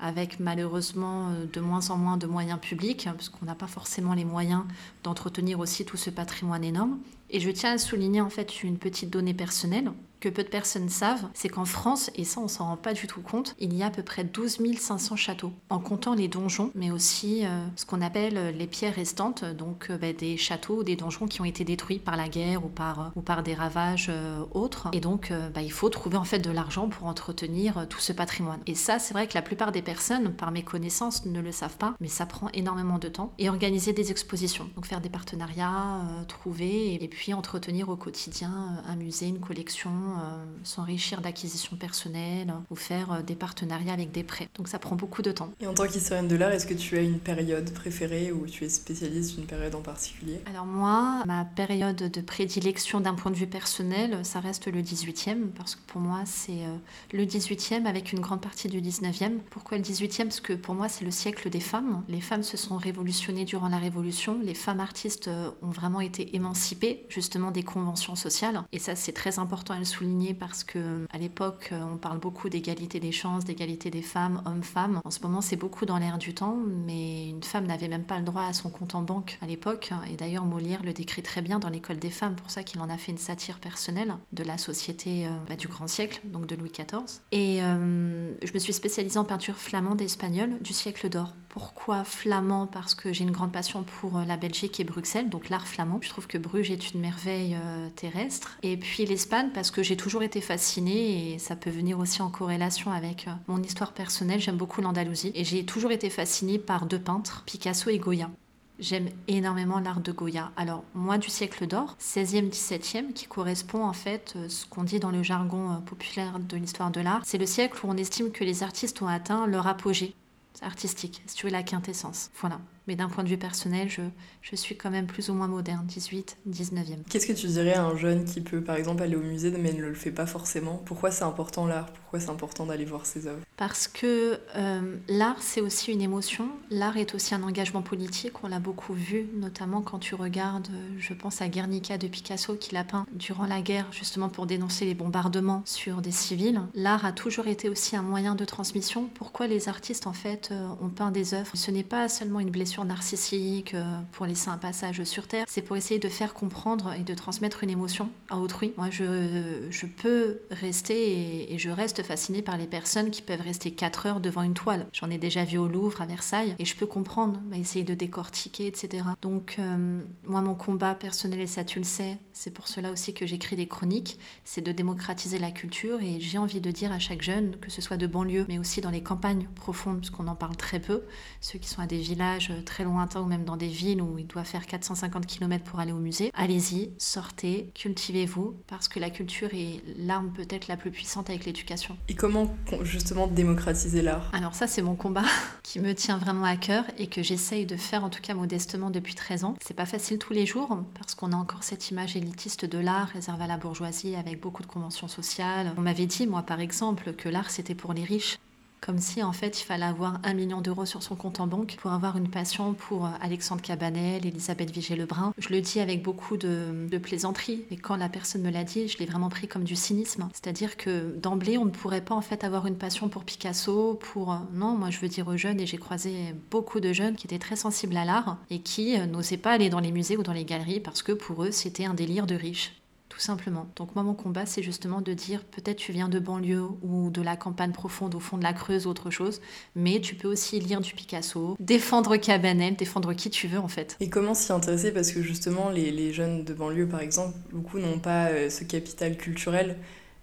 avec 0.00 0.40
malheureusement 0.40 1.28
euh, 1.30 1.46
de 1.52 1.60
moins 1.60 1.90
en 1.90 1.96
moins 1.96 2.16
de 2.16 2.26
moyens 2.26 2.60
publics, 2.60 3.08
parce 3.12 3.28
qu'on 3.28 3.46
n'a 3.46 3.54
pas 3.54 3.66
forcément 3.66 4.14
les 4.14 4.24
moyens 4.24 4.64
d'entretenir 5.02 5.60
aussi 5.60 5.84
tout 5.84 5.96
ce 5.96 6.10
patrimoine 6.10 6.64
énorme. 6.64 6.98
Et 7.30 7.40
je 7.40 7.50
tiens 7.50 7.72
à 7.72 7.78
souligner 7.78 8.20
en 8.20 8.30
fait 8.30 8.62
une 8.62 8.78
petite 8.78 9.10
donnée 9.10 9.34
personnelle 9.34 9.92
que 10.22 10.28
peu 10.28 10.44
de 10.44 10.48
personnes 10.48 10.88
savent, 10.88 11.28
c'est 11.34 11.48
qu'en 11.48 11.64
France, 11.64 12.10
et 12.14 12.22
ça 12.22 12.40
on 12.40 12.46
s'en 12.46 12.66
rend 12.66 12.76
pas 12.76 12.94
du 12.94 13.08
tout 13.08 13.20
compte, 13.20 13.56
il 13.58 13.74
y 13.74 13.82
a 13.82 13.86
à 13.86 13.90
peu 13.90 14.04
près 14.04 14.22
12 14.22 14.60
500 14.78 15.16
châteaux, 15.16 15.52
en 15.68 15.80
comptant 15.80 16.14
les 16.14 16.28
donjons, 16.28 16.70
mais 16.76 16.92
aussi 16.92 17.44
euh, 17.44 17.66
ce 17.74 17.84
qu'on 17.84 18.00
appelle 18.00 18.36
euh, 18.36 18.52
les 18.52 18.68
pierres 18.68 18.94
restantes, 18.94 19.44
donc 19.44 19.88
euh, 19.90 19.98
bah, 19.98 20.12
des 20.12 20.36
châteaux 20.36 20.78
ou 20.78 20.84
des 20.84 20.94
donjons 20.94 21.26
qui 21.26 21.40
ont 21.40 21.44
été 21.44 21.64
détruits 21.64 21.98
par 21.98 22.16
la 22.16 22.28
guerre 22.28 22.64
ou 22.64 22.68
par, 22.68 23.10
ou 23.16 23.20
par 23.20 23.42
des 23.42 23.54
ravages 23.54 24.10
autres. 24.52 24.88
Et 24.92 25.00
donc 25.00 25.32
bah, 25.54 25.62
il 25.62 25.72
faut 25.72 25.88
trouver 25.88 26.16
en 26.16 26.24
fait 26.24 26.38
de 26.38 26.50
l'argent 26.50 26.88
pour 26.88 27.06
entretenir 27.08 27.86
tout 27.88 27.98
ce 27.98 28.12
patrimoine. 28.12 28.60
Et 28.66 28.74
ça, 28.74 28.98
c'est 28.98 29.14
vrai 29.14 29.26
que 29.26 29.34
la 29.34 29.42
plupart 29.42 29.72
des 29.72 29.82
personnes, 29.82 30.32
par 30.32 30.52
mes 30.52 30.62
connaissances, 30.62 31.26
ne 31.26 31.40
le 31.40 31.50
savent 31.50 31.76
pas, 31.76 31.94
mais 32.00 32.08
ça 32.08 32.26
prend 32.26 32.48
énormément 32.54 32.98
de 32.98 33.08
temps. 33.08 33.32
Et 33.38 33.48
organiser 33.48 33.92
des 33.92 34.10
expositions, 34.10 34.68
donc 34.76 34.86
faire 34.86 35.00
des 35.00 35.08
partenariats, 35.08 36.00
trouver, 36.28 37.02
et 37.02 37.08
puis 37.08 37.34
entretenir 37.34 37.88
au 37.88 37.96
quotidien 37.96 38.82
un 38.86 38.96
musée, 38.96 39.26
une 39.26 39.40
collection, 39.40 39.90
euh, 40.12 40.44
s'enrichir 40.64 41.20
d'acquisitions 41.20 41.76
personnelles 41.76 42.52
ou 42.70 42.76
faire 42.76 43.12
euh, 43.12 43.22
des 43.22 43.34
partenariats 43.34 43.92
avec 43.92 44.12
des 44.12 44.22
prêts. 44.22 44.48
Donc 44.56 44.68
ça 44.68 44.78
prend 44.78 44.96
beaucoup 44.96 45.22
de 45.22 45.32
temps. 45.32 45.50
Et 45.60 45.66
en 45.66 45.74
tant 45.74 45.86
qu'historienne 45.86 46.28
de 46.28 46.36
l'art, 46.36 46.50
est-ce 46.50 46.66
que 46.66 46.74
tu 46.74 46.96
as 46.96 47.00
une 47.00 47.18
période 47.18 47.72
préférée 47.72 48.32
ou 48.32 48.46
tu 48.46 48.64
es 48.64 48.68
spécialiste 48.68 49.36
d'une 49.36 49.46
période 49.46 49.74
en 49.74 49.80
particulier? 49.80 50.40
Alors 50.46 50.66
moi, 50.66 51.22
ma 51.26 51.44
période 51.44 51.96
de 51.96 52.20
prédilection 52.20 53.00
d'un 53.00 53.14
point 53.14 53.30
de 53.30 53.36
vue 53.36 53.46
personnel, 53.46 54.24
ça 54.24 54.40
reste 54.40 54.66
le 54.66 54.82
18e 54.82 55.48
parce 55.56 55.74
que 55.74 55.80
pour 55.86 56.00
moi 56.00 56.20
c'est 56.24 56.64
euh, 56.64 56.76
le 57.12 57.24
18e 57.24 57.86
avec 57.86 58.12
une 58.12 58.20
grande 58.20 58.40
partie 58.40 58.68
du 58.68 58.80
19e. 58.80 59.38
Pourquoi 59.50 59.78
le 59.78 59.84
18e 59.84 60.24
Parce 60.24 60.40
que 60.40 60.52
pour 60.52 60.74
moi 60.74 60.88
c'est 60.88 61.04
le 61.04 61.10
siècle 61.10 61.50
des 61.50 61.60
femmes. 61.60 62.02
Les 62.08 62.20
femmes 62.20 62.42
se 62.42 62.56
sont 62.56 62.76
révolutionnées 62.76 63.44
durant 63.44 63.68
la 63.68 63.78
Révolution. 63.78 64.38
Les 64.42 64.54
femmes 64.54 64.80
artistes 64.80 65.30
ont 65.62 65.70
vraiment 65.70 66.00
été 66.00 66.36
émancipées 66.36 67.06
justement 67.08 67.50
des 67.50 67.62
conventions 67.62 68.14
sociales. 68.14 68.62
Et 68.72 68.78
ça 68.78 68.94
c'est 68.96 69.12
très 69.12 69.38
important 69.38 69.74
à 69.74 69.78
le 69.78 69.84
souligner 69.84 70.01
parce 70.38 70.64
que 70.64 71.06
à 71.12 71.18
l'époque, 71.18 71.72
on 71.72 71.96
parle 71.96 72.18
beaucoup 72.18 72.48
d'égalité 72.48 73.00
des 73.00 73.12
chances, 73.12 73.44
d'égalité 73.44 73.90
des 73.90 74.02
femmes, 74.02 74.42
hommes-femmes. 74.46 75.00
En 75.04 75.10
ce 75.10 75.20
moment, 75.20 75.40
c'est 75.40 75.56
beaucoup 75.56 75.86
dans 75.86 75.98
l'air 75.98 76.18
du 76.18 76.34
temps, 76.34 76.56
mais 76.86 77.28
une 77.28 77.42
femme 77.42 77.66
n'avait 77.66 77.88
même 77.88 78.04
pas 78.04 78.18
le 78.18 78.24
droit 78.24 78.44
à 78.44 78.52
son 78.52 78.70
compte 78.70 78.94
en 78.94 79.02
banque 79.02 79.38
à 79.40 79.46
l'époque. 79.46 79.90
Et 80.10 80.16
d'ailleurs, 80.16 80.44
Molière 80.44 80.82
le 80.82 80.92
décrit 80.92 81.22
très 81.22 81.42
bien 81.42 81.58
dans 81.58 81.68
l'école 81.68 81.98
des 81.98 82.10
femmes, 82.10 82.34
pour 82.34 82.50
ça 82.50 82.62
qu'il 82.62 82.80
en 82.80 82.88
a 82.88 82.98
fait 82.98 83.12
une 83.12 83.18
satire 83.18 83.58
personnelle 83.58 84.14
de 84.32 84.44
la 84.44 84.58
société 84.58 85.26
euh, 85.26 85.30
bah, 85.48 85.56
du 85.56 85.68
grand 85.68 85.88
siècle, 85.88 86.20
donc 86.24 86.46
de 86.46 86.56
Louis 86.56 86.70
XIV. 86.70 87.20
Et 87.32 87.62
euh, 87.62 88.32
je 88.42 88.52
me 88.52 88.58
suis 88.58 88.72
spécialisée 88.72 89.18
en 89.18 89.24
peinture 89.24 89.56
flamande 89.56 90.00
et 90.00 90.04
espagnole 90.04 90.58
du 90.60 90.72
siècle 90.72 91.08
d'or. 91.08 91.34
Pourquoi 91.48 92.04
flamand? 92.04 92.66
Parce 92.66 92.94
que 92.94 93.12
j'ai 93.12 93.24
une 93.24 93.30
grande 93.30 93.52
passion 93.52 93.82
pour 93.82 94.18
euh, 94.18 94.24
la 94.24 94.36
Belgique 94.36 94.80
et 94.80 94.84
Bruxelles, 94.84 95.28
donc 95.28 95.48
l'art 95.50 95.66
flamand. 95.66 95.98
Je 96.00 96.08
trouve 96.08 96.26
que 96.26 96.38
Bruges 96.38 96.70
est 96.70 96.92
une 96.92 97.00
merveille 97.00 97.56
terrestre. 97.96 98.58
Et 98.62 98.76
puis 98.76 99.04
l'Espagne, 99.04 99.50
parce 99.52 99.70
que 99.70 99.82
j'ai 99.82 99.91
toujours 99.96 100.22
été 100.22 100.40
fascinée 100.40 101.34
et 101.34 101.38
ça 101.38 101.56
peut 101.56 101.70
venir 101.70 101.98
aussi 101.98 102.22
en 102.22 102.30
corrélation 102.30 102.90
avec 102.90 103.26
euh, 103.28 103.32
mon 103.48 103.62
histoire 103.62 103.92
personnelle. 103.92 104.40
J'aime 104.40 104.56
beaucoup 104.56 104.80
l'Andalousie 104.80 105.32
et 105.34 105.44
j'ai 105.44 105.64
toujours 105.64 105.92
été 105.92 106.10
fascinée 106.10 106.58
par 106.58 106.86
deux 106.86 106.98
peintres, 106.98 107.42
Picasso 107.46 107.90
et 107.90 107.98
Goya. 107.98 108.30
J'aime 108.78 109.10
énormément 109.28 109.78
l'art 109.78 110.00
de 110.00 110.12
Goya. 110.12 110.50
Alors, 110.56 110.82
moi, 110.94 111.18
du 111.18 111.28
siècle 111.28 111.66
d'or, 111.66 111.96
16e, 112.00 112.50
17e, 112.50 113.12
qui 113.12 113.26
correspond 113.26 113.84
en 113.84 113.92
fait, 113.92 114.34
euh, 114.36 114.48
ce 114.48 114.66
qu'on 114.66 114.84
dit 114.84 114.98
dans 114.98 115.10
le 115.10 115.22
jargon 115.22 115.72
euh, 115.72 115.76
populaire 115.76 116.38
de 116.38 116.56
l'histoire 116.56 116.90
de 116.90 117.00
l'art, 117.00 117.22
c'est 117.24 117.38
le 117.38 117.46
siècle 117.46 117.78
où 117.84 117.88
on 117.88 117.96
estime 117.96 118.30
que 118.32 118.44
les 118.44 118.62
artistes 118.62 119.02
ont 119.02 119.08
atteint 119.08 119.46
leur 119.46 119.66
apogée 119.66 120.14
artistique, 120.60 121.22
si 121.26 121.36
tu 121.36 121.46
veux 121.46 121.52
la 121.52 121.62
quintessence. 121.62 122.30
Voilà. 122.40 122.60
Mais 122.86 122.96
d'un 122.96 123.08
point 123.08 123.22
de 123.24 123.28
vue 123.28 123.38
personnel, 123.38 123.88
je, 123.88 124.02
je 124.40 124.56
suis 124.56 124.76
quand 124.76 124.90
même 124.90 125.06
plus 125.06 125.28
ou 125.28 125.34
moins 125.34 125.48
moderne, 125.48 125.84
18, 125.86 126.38
19e. 126.48 127.02
Qu'est-ce 127.08 127.26
que 127.26 127.32
tu 127.32 127.46
dirais 127.46 127.74
à 127.74 127.84
un 127.84 127.96
jeune 127.96 128.24
qui 128.24 128.40
peut 128.40 128.60
par 128.60 128.76
exemple 128.76 129.02
aller 129.02 129.16
au 129.16 129.22
musée 129.22 129.50
mais 129.50 129.72
ne 129.72 129.86
le 129.86 129.94
fait 129.94 130.10
pas 130.10 130.26
forcément? 130.26 130.82
Pourquoi 130.84 131.10
c'est 131.10 131.24
important 131.24 131.66
l'art? 131.66 131.92
Pourquoi 131.92 132.20
c'est 132.20 132.30
important 132.30 132.66
d'aller 132.66 132.84
voir 132.84 133.06
ses 133.06 133.26
œuvres? 133.26 133.42
Parce 133.56 133.86
que 133.86 134.40
euh, 134.56 134.96
l'art 135.08 135.40
c'est 135.40 135.60
aussi 135.60 135.92
une 135.92 136.02
émotion, 136.02 136.48
l'art 136.70 136.96
est 136.96 137.14
aussi 137.14 137.34
un 137.34 137.42
engagement 137.42 137.82
politique, 137.82 138.42
on 138.42 138.48
l'a 138.48 138.58
beaucoup 138.58 138.94
vu, 138.94 139.26
notamment 139.34 139.82
quand 139.82 139.98
tu 139.98 140.14
regardes, 140.14 140.68
euh, 140.72 140.96
je 140.98 141.14
pense 141.14 141.42
à 141.42 141.48
Guernica 141.48 141.98
de 141.98 142.08
Picasso 142.08 142.56
qui 142.56 142.74
l'a 142.74 142.84
peint 142.84 143.06
durant 143.12 143.46
la 143.46 143.60
guerre 143.60 143.86
justement 143.92 144.28
pour 144.28 144.46
dénoncer 144.46 144.84
les 144.84 144.94
bombardements 144.94 145.62
sur 145.64 146.00
des 146.00 146.10
civils. 146.10 146.60
L'art 146.74 147.04
a 147.04 147.12
toujours 147.12 147.46
été 147.46 147.68
aussi 147.68 147.96
un 147.96 148.02
moyen 148.02 148.34
de 148.34 148.44
transmission. 148.44 149.08
Pourquoi 149.14 149.46
les 149.46 149.68
artistes 149.68 150.06
en 150.06 150.12
fait 150.12 150.48
euh, 150.50 150.68
ont 150.80 150.88
peint 150.88 151.10
des 151.10 151.34
œuvres? 151.34 151.50
Ce 151.54 151.70
n'est 151.70 151.84
pas 151.84 152.08
seulement 152.08 152.40
une 152.40 152.50
blessure 152.50 152.71
narcissique, 152.80 153.74
euh, 153.74 153.84
pour 154.12 154.26
laisser 154.26 154.48
un 154.48 154.56
passage 154.58 155.02
sur 155.04 155.26
Terre, 155.26 155.44
c'est 155.48 155.62
pour 155.62 155.76
essayer 155.76 156.00
de 156.00 156.08
faire 156.08 156.34
comprendre 156.34 156.92
et 156.98 157.02
de 157.02 157.14
transmettre 157.14 157.62
une 157.62 157.70
émotion 157.70 158.10
à 158.28 158.38
autrui. 158.38 158.72
Moi, 158.76 158.88
je, 158.90 159.66
je 159.70 159.86
peux 159.86 160.40
rester 160.50 161.52
et, 161.52 161.58
je 161.58 161.70
reste 161.70 162.02
fascinée 162.02 162.42
par 162.42 162.56
les 162.56 162.66
personnes 162.66 163.10
qui 163.10 163.22
peuvent 163.22 163.40
rester 163.40 163.70
4 163.70 164.06
heures 164.06 164.20
devant 164.20 164.42
une 164.42 164.54
toile. 164.54 164.86
J'en 164.92 165.10
ai 165.10 165.18
déjà 165.18 165.44
vu 165.44 165.58
au 165.58 165.68
Louvre, 165.68 166.00
à 166.00 166.06
Versailles, 166.06 166.56
et 166.58 166.64
je 166.64 166.74
peux 166.74 166.86
comprendre, 166.86 167.40
bah, 167.44 167.56
essayer 167.56 167.84
de 167.84 167.94
décortiquer, 167.94 168.66
etc. 168.66 169.04
Donc, 169.20 169.56
euh, 169.58 170.00
moi, 170.24 170.40
mon 170.40 170.54
combat 170.54 170.94
personnel, 170.94 171.40
et 171.40 171.46
ça 171.46 171.64
tu 171.64 171.78
le 171.78 171.84
sais, 171.84 172.18
c'est 172.32 172.50
pour 172.50 172.68
cela 172.68 172.90
aussi 172.90 173.14
que 173.14 173.26
j'écris 173.26 173.54
des 173.56 173.68
chroniques, 173.68 174.18
c'est 174.44 174.62
de 174.62 174.72
démocratiser 174.72 175.38
la 175.38 175.50
culture, 175.50 176.00
et 176.00 176.20
j'ai 176.20 176.38
envie 176.38 176.60
de 176.60 176.70
dire 176.70 176.90
à 176.90 176.98
chaque 176.98 177.22
jeune, 177.22 177.56
que 177.56 177.70
ce 177.70 177.82
soit 177.82 177.96
de 177.96 178.06
banlieue, 178.06 178.46
mais 178.48 178.58
aussi 178.58 178.80
dans 178.80 178.90
les 178.90 179.02
campagnes 179.02 179.46
profondes, 179.54 180.00
parce 180.00 180.10
qu'on 180.10 180.26
en 180.28 180.34
parle 180.34 180.56
très 180.56 180.80
peu, 180.80 181.02
ceux 181.40 181.58
qui 181.58 181.68
sont 181.68 181.82
à 181.82 181.86
des 181.86 181.98
villages 181.98 182.52
très 182.64 182.84
lointains 182.84 183.20
ou 183.20 183.26
même 183.26 183.44
dans 183.44 183.56
des 183.56 183.68
villes 183.68 184.02
où 184.02 184.18
il 184.18 184.26
doit 184.26 184.44
faire 184.44 184.66
450 184.66 185.26
km 185.26 185.64
pour 185.64 185.80
aller 185.80 185.92
au 185.92 185.98
musée, 185.98 186.30
allez-y, 186.34 186.90
sortez, 186.98 187.70
cultivez-vous, 187.74 188.54
parce 188.66 188.88
que 188.88 188.98
la 188.98 189.10
culture 189.10 189.48
est 189.52 189.82
l'arme 189.98 190.32
peut-être 190.32 190.68
la 190.68 190.76
plus 190.76 190.90
puissante 190.90 191.30
avec 191.30 191.44
l'éducation. 191.44 191.96
Et 192.08 192.14
comment 192.14 192.54
justement 192.82 193.26
démocratiser 193.26 194.02
l'art? 194.02 194.30
Alors 194.32 194.54
ça 194.54 194.66
c'est 194.66 194.82
mon 194.82 194.94
combat 194.94 195.24
qui 195.62 195.80
me 195.80 195.94
tient 195.94 196.18
vraiment 196.18 196.44
à 196.44 196.56
cœur 196.56 196.84
et 196.98 197.06
que 197.06 197.22
j'essaye 197.22 197.66
de 197.66 197.76
faire 197.76 198.04
en 198.04 198.10
tout 198.10 198.20
cas 198.20 198.34
modestement 198.34 198.90
depuis 198.90 199.14
13 199.14 199.44
ans. 199.44 199.54
C'est 199.60 199.74
pas 199.74 199.86
facile 199.86 200.18
tous 200.18 200.32
les 200.32 200.46
jours 200.46 200.78
parce 200.94 201.14
qu'on 201.14 201.32
a 201.32 201.36
encore 201.36 201.62
cette 201.64 201.90
image 201.90 202.16
élitiste 202.16 202.64
de 202.64 202.78
l'art 202.78 203.08
réservée 203.08 203.44
à 203.44 203.48
la 203.48 203.56
bourgeoisie 203.56 204.16
avec 204.16 204.40
beaucoup 204.40 204.62
de 204.62 204.68
conventions 204.68 205.08
sociales. 205.08 205.72
On 205.76 205.82
m'avait 205.82 206.06
dit 206.06 206.26
moi 206.26 206.42
par 206.42 206.60
exemple 206.60 207.12
que 207.12 207.28
l'art 207.28 207.50
c'était 207.50 207.74
pour 207.74 207.92
les 207.92 208.04
riches 208.04 208.38
comme 208.82 208.98
si 208.98 209.22
en 209.22 209.32
fait 209.32 209.60
il 209.60 209.64
fallait 209.64 209.86
avoir 209.86 210.18
un 210.24 210.34
million 210.34 210.60
d'euros 210.60 210.84
sur 210.84 211.02
son 211.02 211.14
compte 211.14 211.40
en 211.40 211.46
banque 211.46 211.76
pour 211.80 211.92
avoir 211.92 212.18
une 212.18 212.28
passion 212.28 212.74
pour 212.74 213.06
euh, 213.06 213.10
Alexandre 213.20 213.62
Cabanel, 213.62 214.26
Elisabeth 214.26 214.70
Vigée-Lebrun. 214.70 215.32
Je 215.38 215.48
le 215.50 215.60
dis 215.60 215.80
avec 215.80 216.02
beaucoup 216.02 216.36
de, 216.36 216.88
plaisanterie, 216.98 217.64
et 217.70 217.76
quand 217.76 217.96
la 217.96 218.08
personne 218.08 218.42
me 218.42 218.50
l'a 218.50 218.64
dit, 218.64 218.88
je 218.88 218.98
l'ai 218.98 219.06
vraiment 219.06 219.28
pris 219.28 219.48
comme 219.48 219.64
du 219.64 219.76
cynisme. 219.76 220.28
C'est-à-dire 220.32 220.76
que 220.76 221.16
d'emblée, 221.16 221.58
on 221.58 221.64
ne 221.64 221.70
pourrait 221.70 222.00
pas 222.00 222.14
en 222.14 222.20
fait 222.20 222.44
avoir 222.44 222.66
une 222.66 222.76
passion 222.76 223.08
pour 223.08 223.24
Picasso, 223.24 223.94
pour... 223.94 224.32
Euh, 224.32 224.36
non, 224.52 224.76
moi 224.76 224.90
je 224.90 224.98
veux 224.98 225.08
dire 225.08 225.28
aux 225.28 225.36
jeunes, 225.36 225.60
et 225.60 225.66
j'ai 225.66 225.78
croisé 225.78 226.34
beaucoup 226.50 226.80
de 226.80 226.92
jeunes 226.92 227.14
qui 227.14 227.28
étaient 227.28 227.38
très 227.38 227.56
sensibles 227.56 227.96
à 227.96 228.04
l'art 228.04 228.38
et 228.50 228.60
qui 228.60 228.98
euh, 228.98 229.06
n'osaient 229.06 229.36
pas 229.36 229.52
aller 229.52 229.70
dans 229.70 229.80
les 229.80 229.92
musées 229.92 230.16
ou 230.16 230.24
dans 230.24 230.32
les 230.32 230.44
galeries 230.44 230.80
parce 230.80 231.02
que 231.02 231.12
pour 231.12 231.44
eux 231.44 231.52
c'était 231.52 231.84
un 231.84 231.94
délire 231.94 232.26
de 232.26 232.34
riches. 232.34 232.81
Tout 233.12 233.20
simplement. 233.20 233.66
Donc 233.76 233.94
moi, 233.94 234.02
mon 234.02 234.14
combat, 234.14 234.46
c'est 234.46 234.62
justement 234.62 235.02
de 235.02 235.12
dire, 235.12 235.44
peut-être 235.44 235.76
tu 235.76 235.92
viens 235.92 236.08
de 236.08 236.18
banlieue 236.18 236.64
ou 236.82 237.10
de 237.10 237.20
la 237.20 237.36
campagne 237.36 237.72
profonde 237.72 238.14
au 238.14 238.20
fond 238.20 238.38
de 238.38 238.42
la 238.42 238.54
Creuse, 238.54 238.86
autre 238.86 239.10
chose, 239.10 239.42
mais 239.76 240.00
tu 240.00 240.14
peux 240.14 240.28
aussi 240.28 240.58
lire 240.60 240.80
du 240.80 240.94
Picasso, 240.94 241.54
défendre 241.60 242.16
Cabanel, 242.16 242.74
défendre 242.74 243.12
qui 243.12 243.28
tu 243.28 243.48
veux 243.48 243.58
en 243.58 243.68
fait. 243.68 243.98
Et 244.00 244.08
comment 244.08 244.32
s'y 244.32 244.50
intéresser? 244.50 244.92
Parce 244.92 245.12
que 245.12 245.20
justement, 245.20 245.68
les, 245.68 246.12
jeunes 246.14 246.44
de 246.44 246.54
banlieue, 246.54 246.88
par 246.88 247.00
exemple, 247.00 247.36
beaucoup 247.52 247.78
n'ont 247.78 247.98
pas 247.98 248.28
euh, 248.28 248.48
ce 248.48 248.64
capital 248.64 249.18
culturel 249.18 249.76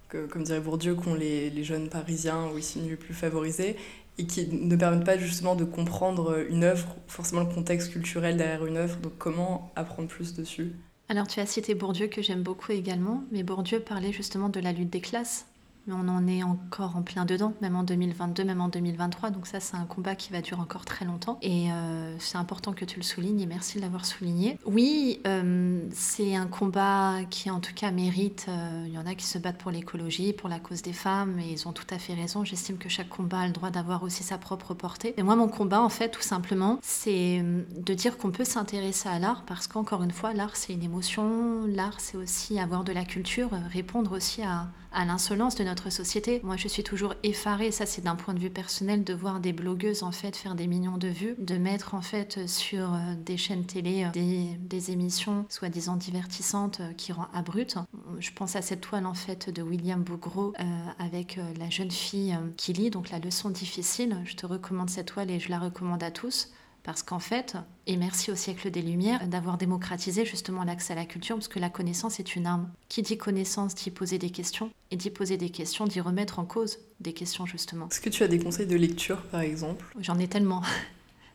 que, 0.08 0.26
comme 0.26 0.42
dirait 0.42 0.60
Bourdieu, 0.60 0.96
qu'ont 0.96 1.14
les, 1.14 1.52
les 1.52 1.64
jeunes 1.64 1.90
parisiens 1.90 2.48
ou 2.52 2.58
ici 2.58 2.80
les 2.80 2.96
plus 2.96 3.14
favorisés 3.14 3.76
et 4.18 4.26
qui 4.26 4.48
ne 4.48 4.76
permettent 4.76 5.06
pas 5.06 5.18
justement 5.18 5.56
de 5.56 5.64
comprendre 5.64 6.44
une 6.50 6.64
œuvre, 6.64 6.96
forcément 7.08 7.42
le 7.42 7.54
contexte 7.54 7.92
culturel 7.92 8.36
derrière 8.36 8.66
une 8.66 8.78
œuvre. 8.78 8.98
Donc 8.98 9.14
comment 9.20 9.72
apprendre 9.76 10.08
plus 10.08 10.34
dessus? 10.34 10.74
Alors 11.10 11.28
tu 11.28 11.40
as 11.40 11.48
cité 11.48 11.74
Bourdieu 11.74 12.08
que 12.08 12.22
j'aime 12.22 12.44
beaucoup 12.44 12.72
également, 12.72 13.24
mais 13.32 13.42
Bourdieu 13.42 13.80
parlait 13.80 14.14
justement 14.14 14.48
de 14.48 14.60
la 14.60 14.72
lutte 14.72 14.92
des 14.92 15.02
classes 15.02 15.48
on 15.92 16.08
en 16.08 16.28
est 16.28 16.44
encore 16.44 16.96
en 16.96 17.02
plein 17.02 17.26
dedans, 17.26 17.54
même 17.62 17.76
en 17.76 17.84
2022, 17.84 18.44
même 18.44 18.62
en 18.62 18.68
2023. 18.68 19.32
Donc 19.32 19.48
ça, 19.48 19.60
c'est 19.60 19.76
un 19.76 19.86
combat 19.86 20.16
qui 20.16 20.32
va 20.32 20.42
durer 20.42 20.62
encore 20.62 20.86
très 20.86 21.06
longtemps. 21.06 21.38
Et 21.42 21.72
euh, 21.72 22.16
c'est 22.20 22.38
important 22.38 22.74
que 22.74 22.86
tu 22.86 22.98
le 22.98 23.04
soulignes 23.04 23.42
et 23.42 23.46
merci 23.46 23.78
de 23.78 23.82
l'avoir 23.82 24.06
souligné. 24.06 24.58
Oui, 24.66 25.22
euh, 25.28 25.82
c'est 25.92 26.36
un 26.36 26.48
combat 26.48 27.18
qui 27.30 27.50
en 27.50 27.60
tout 27.60 27.74
cas 27.74 27.92
mérite. 27.92 28.46
Euh, 28.50 28.84
il 28.88 28.94
y 28.94 28.98
en 28.98 29.06
a 29.06 29.16
qui 29.16 29.26
se 29.26 29.38
battent 29.38 29.58
pour 29.58 29.72
l'écologie, 29.72 30.34
pour 30.34 30.50
la 30.50 30.60
cause 30.60 30.82
des 30.82 30.94
femmes, 30.94 31.40
et 31.40 31.52
ils 31.52 31.68
ont 31.68 31.74
tout 31.74 31.88
à 31.90 31.98
fait 31.98 32.14
raison. 32.14 32.44
J'estime 32.44 32.78
que 32.78 32.90
chaque 32.90 33.10
combat 33.10 33.42
a 33.42 33.48
le 33.48 33.54
droit 33.54 33.70
d'avoir 33.70 34.04
aussi 34.04 34.24
sa 34.24 34.38
propre 34.38 34.74
portée. 34.74 35.14
Et 35.18 35.24
moi, 35.24 35.36
mon 35.36 35.48
combat, 35.48 35.82
en 35.82 35.90
fait, 35.90 36.10
tout 36.10 36.22
simplement, 36.22 36.80
c'est 36.82 37.42
de 37.42 37.94
dire 37.94 38.18
qu'on 38.18 38.32
peut 38.32 38.46
s'intéresser 38.46 39.10
à 39.10 39.20
l'art 39.20 39.44
parce 39.46 39.68
qu'encore 39.68 40.04
une 40.04 40.12
fois, 40.12 40.34
l'art, 40.34 40.56
c'est 40.56 40.74
une 40.74 40.84
émotion. 40.84 41.66
L'art, 41.68 42.00
c'est 42.00 42.18
aussi 42.18 42.60
avoir 42.60 42.84
de 42.84 42.92
la 42.92 43.06
culture, 43.06 43.50
répondre 43.72 44.16
aussi 44.16 44.42
à, 44.42 44.70
à 44.92 45.06
l'insolence 45.06 45.56
de 45.56 45.64
notre 45.64 45.90
société. 45.90 46.42
Moi, 46.44 46.58
je 46.58 46.68
suis 46.68 46.84
toujours 46.84 47.14
effarée, 47.24 47.72
ça 47.72 47.86
c'est 47.86 48.04
d'un 48.04 48.16
point 48.16 48.34
de 48.34 48.40
vue 48.40 48.50
personnel, 48.50 49.04
de 49.04 49.14
voir 49.14 49.40
des 49.40 49.54
blogueuses 49.54 50.04
en 50.04 50.12
fait 50.12 50.36
faire 50.36 50.56
des 50.56 50.68
millions 50.68 50.98
de 50.98 51.08
vues, 51.08 51.36
de 51.38 51.58
mettre 51.58 51.94
en 51.94 52.02
fait 52.02 52.48
sur 52.48 52.94
euh, 52.94 53.16
des 53.26 53.38
chaînes 53.38 53.66
télé 53.66 54.06
euh, 54.06 54.56
des, 54.60 54.92
émissions 54.92 55.46
soi-disant 55.50 55.98
divertissantes 55.98 56.80
euh, 56.80 56.94
qui 56.94 57.12
rendent 57.12 57.28
abruptes. 57.34 57.78
Je 58.20 58.32
pense 58.32 58.56
à 58.56 58.62
cette 58.62 58.82
toile 58.82 59.06
en 59.06 59.14
fait 59.14 59.50
de 59.50 59.62
William 59.62 60.02
Bougro 60.02 60.54
avec 60.98 61.40
la 61.58 61.70
jeune 61.70 61.92
fille 61.92 62.38
qui 62.58 62.74
lit 62.74 62.90
donc 62.90 63.10
la 63.10 63.20
leçon 63.20 63.50
difficile. 63.50 64.18
Je 64.26 64.36
te 64.36 64.46
recommande 64.46 64.90
cette 64.90 65.08
toile 65.08 65.30
et 65.30 65.40
je 65.40 65.50
la 65.50 65.60
recommande 65.60 66.04
à 66.04 66.12
tous. 66.12 66.50
Parce 66.84 67.04
qu'en 67.04 67.20
fait, 67.20 67.56
et 67.88 67.98
merci 67.98 68.32
au 68.32 68.36
siècle 68.36 68.72
des 68.72 68.82
Lumières 68.82 69.28
d'avoir 69.28 69.58
démocratisé 69.58 70.26
justement 70.26 70.64
l'accès 70.64 70.94
à 70.94 70.96
la 70.96 71.06
culture, 71.06 71.36
parce 71.36 71.48
que 71.48 71.60
la 71.60 71.70
connaissance 71.70 72.20
est 72.20 72.36
une 72.36 72.46
arme. 72.46 72.70
Qui 72.88 73.02
dit 73.02 73.18
connaissance 73.18 73.76
dit 73.76 73.92
poser 73.92 74.18
des 74.18 74.30
questions, 74.30 74.72
et 74.92 74.96
dit 74.96 75.10
poser 75.10 75.38
des 75.38 75.50
questions 75.50 75.86
dit 75.86 76.02
remettre 76.02 76.40
en 76.40 76.46
cause 76.46 76.80
des 77.00 77.14
questions 77.14 77.46
justement. 77.46 77.88
Est-ce 77.90 78.02
que 78.02 78.10
tu 78.10 78.24
as 78.24 78.28
des 78.28 78.40
conseils 78.40 78.68
de 78.68 78.76
lecture 78.76 79.22
par 79.24 79.42
exemple? 79.42 79.86
J'en 80.00 80.18
ai 80.20 80.28
tellement. 80.28 80.62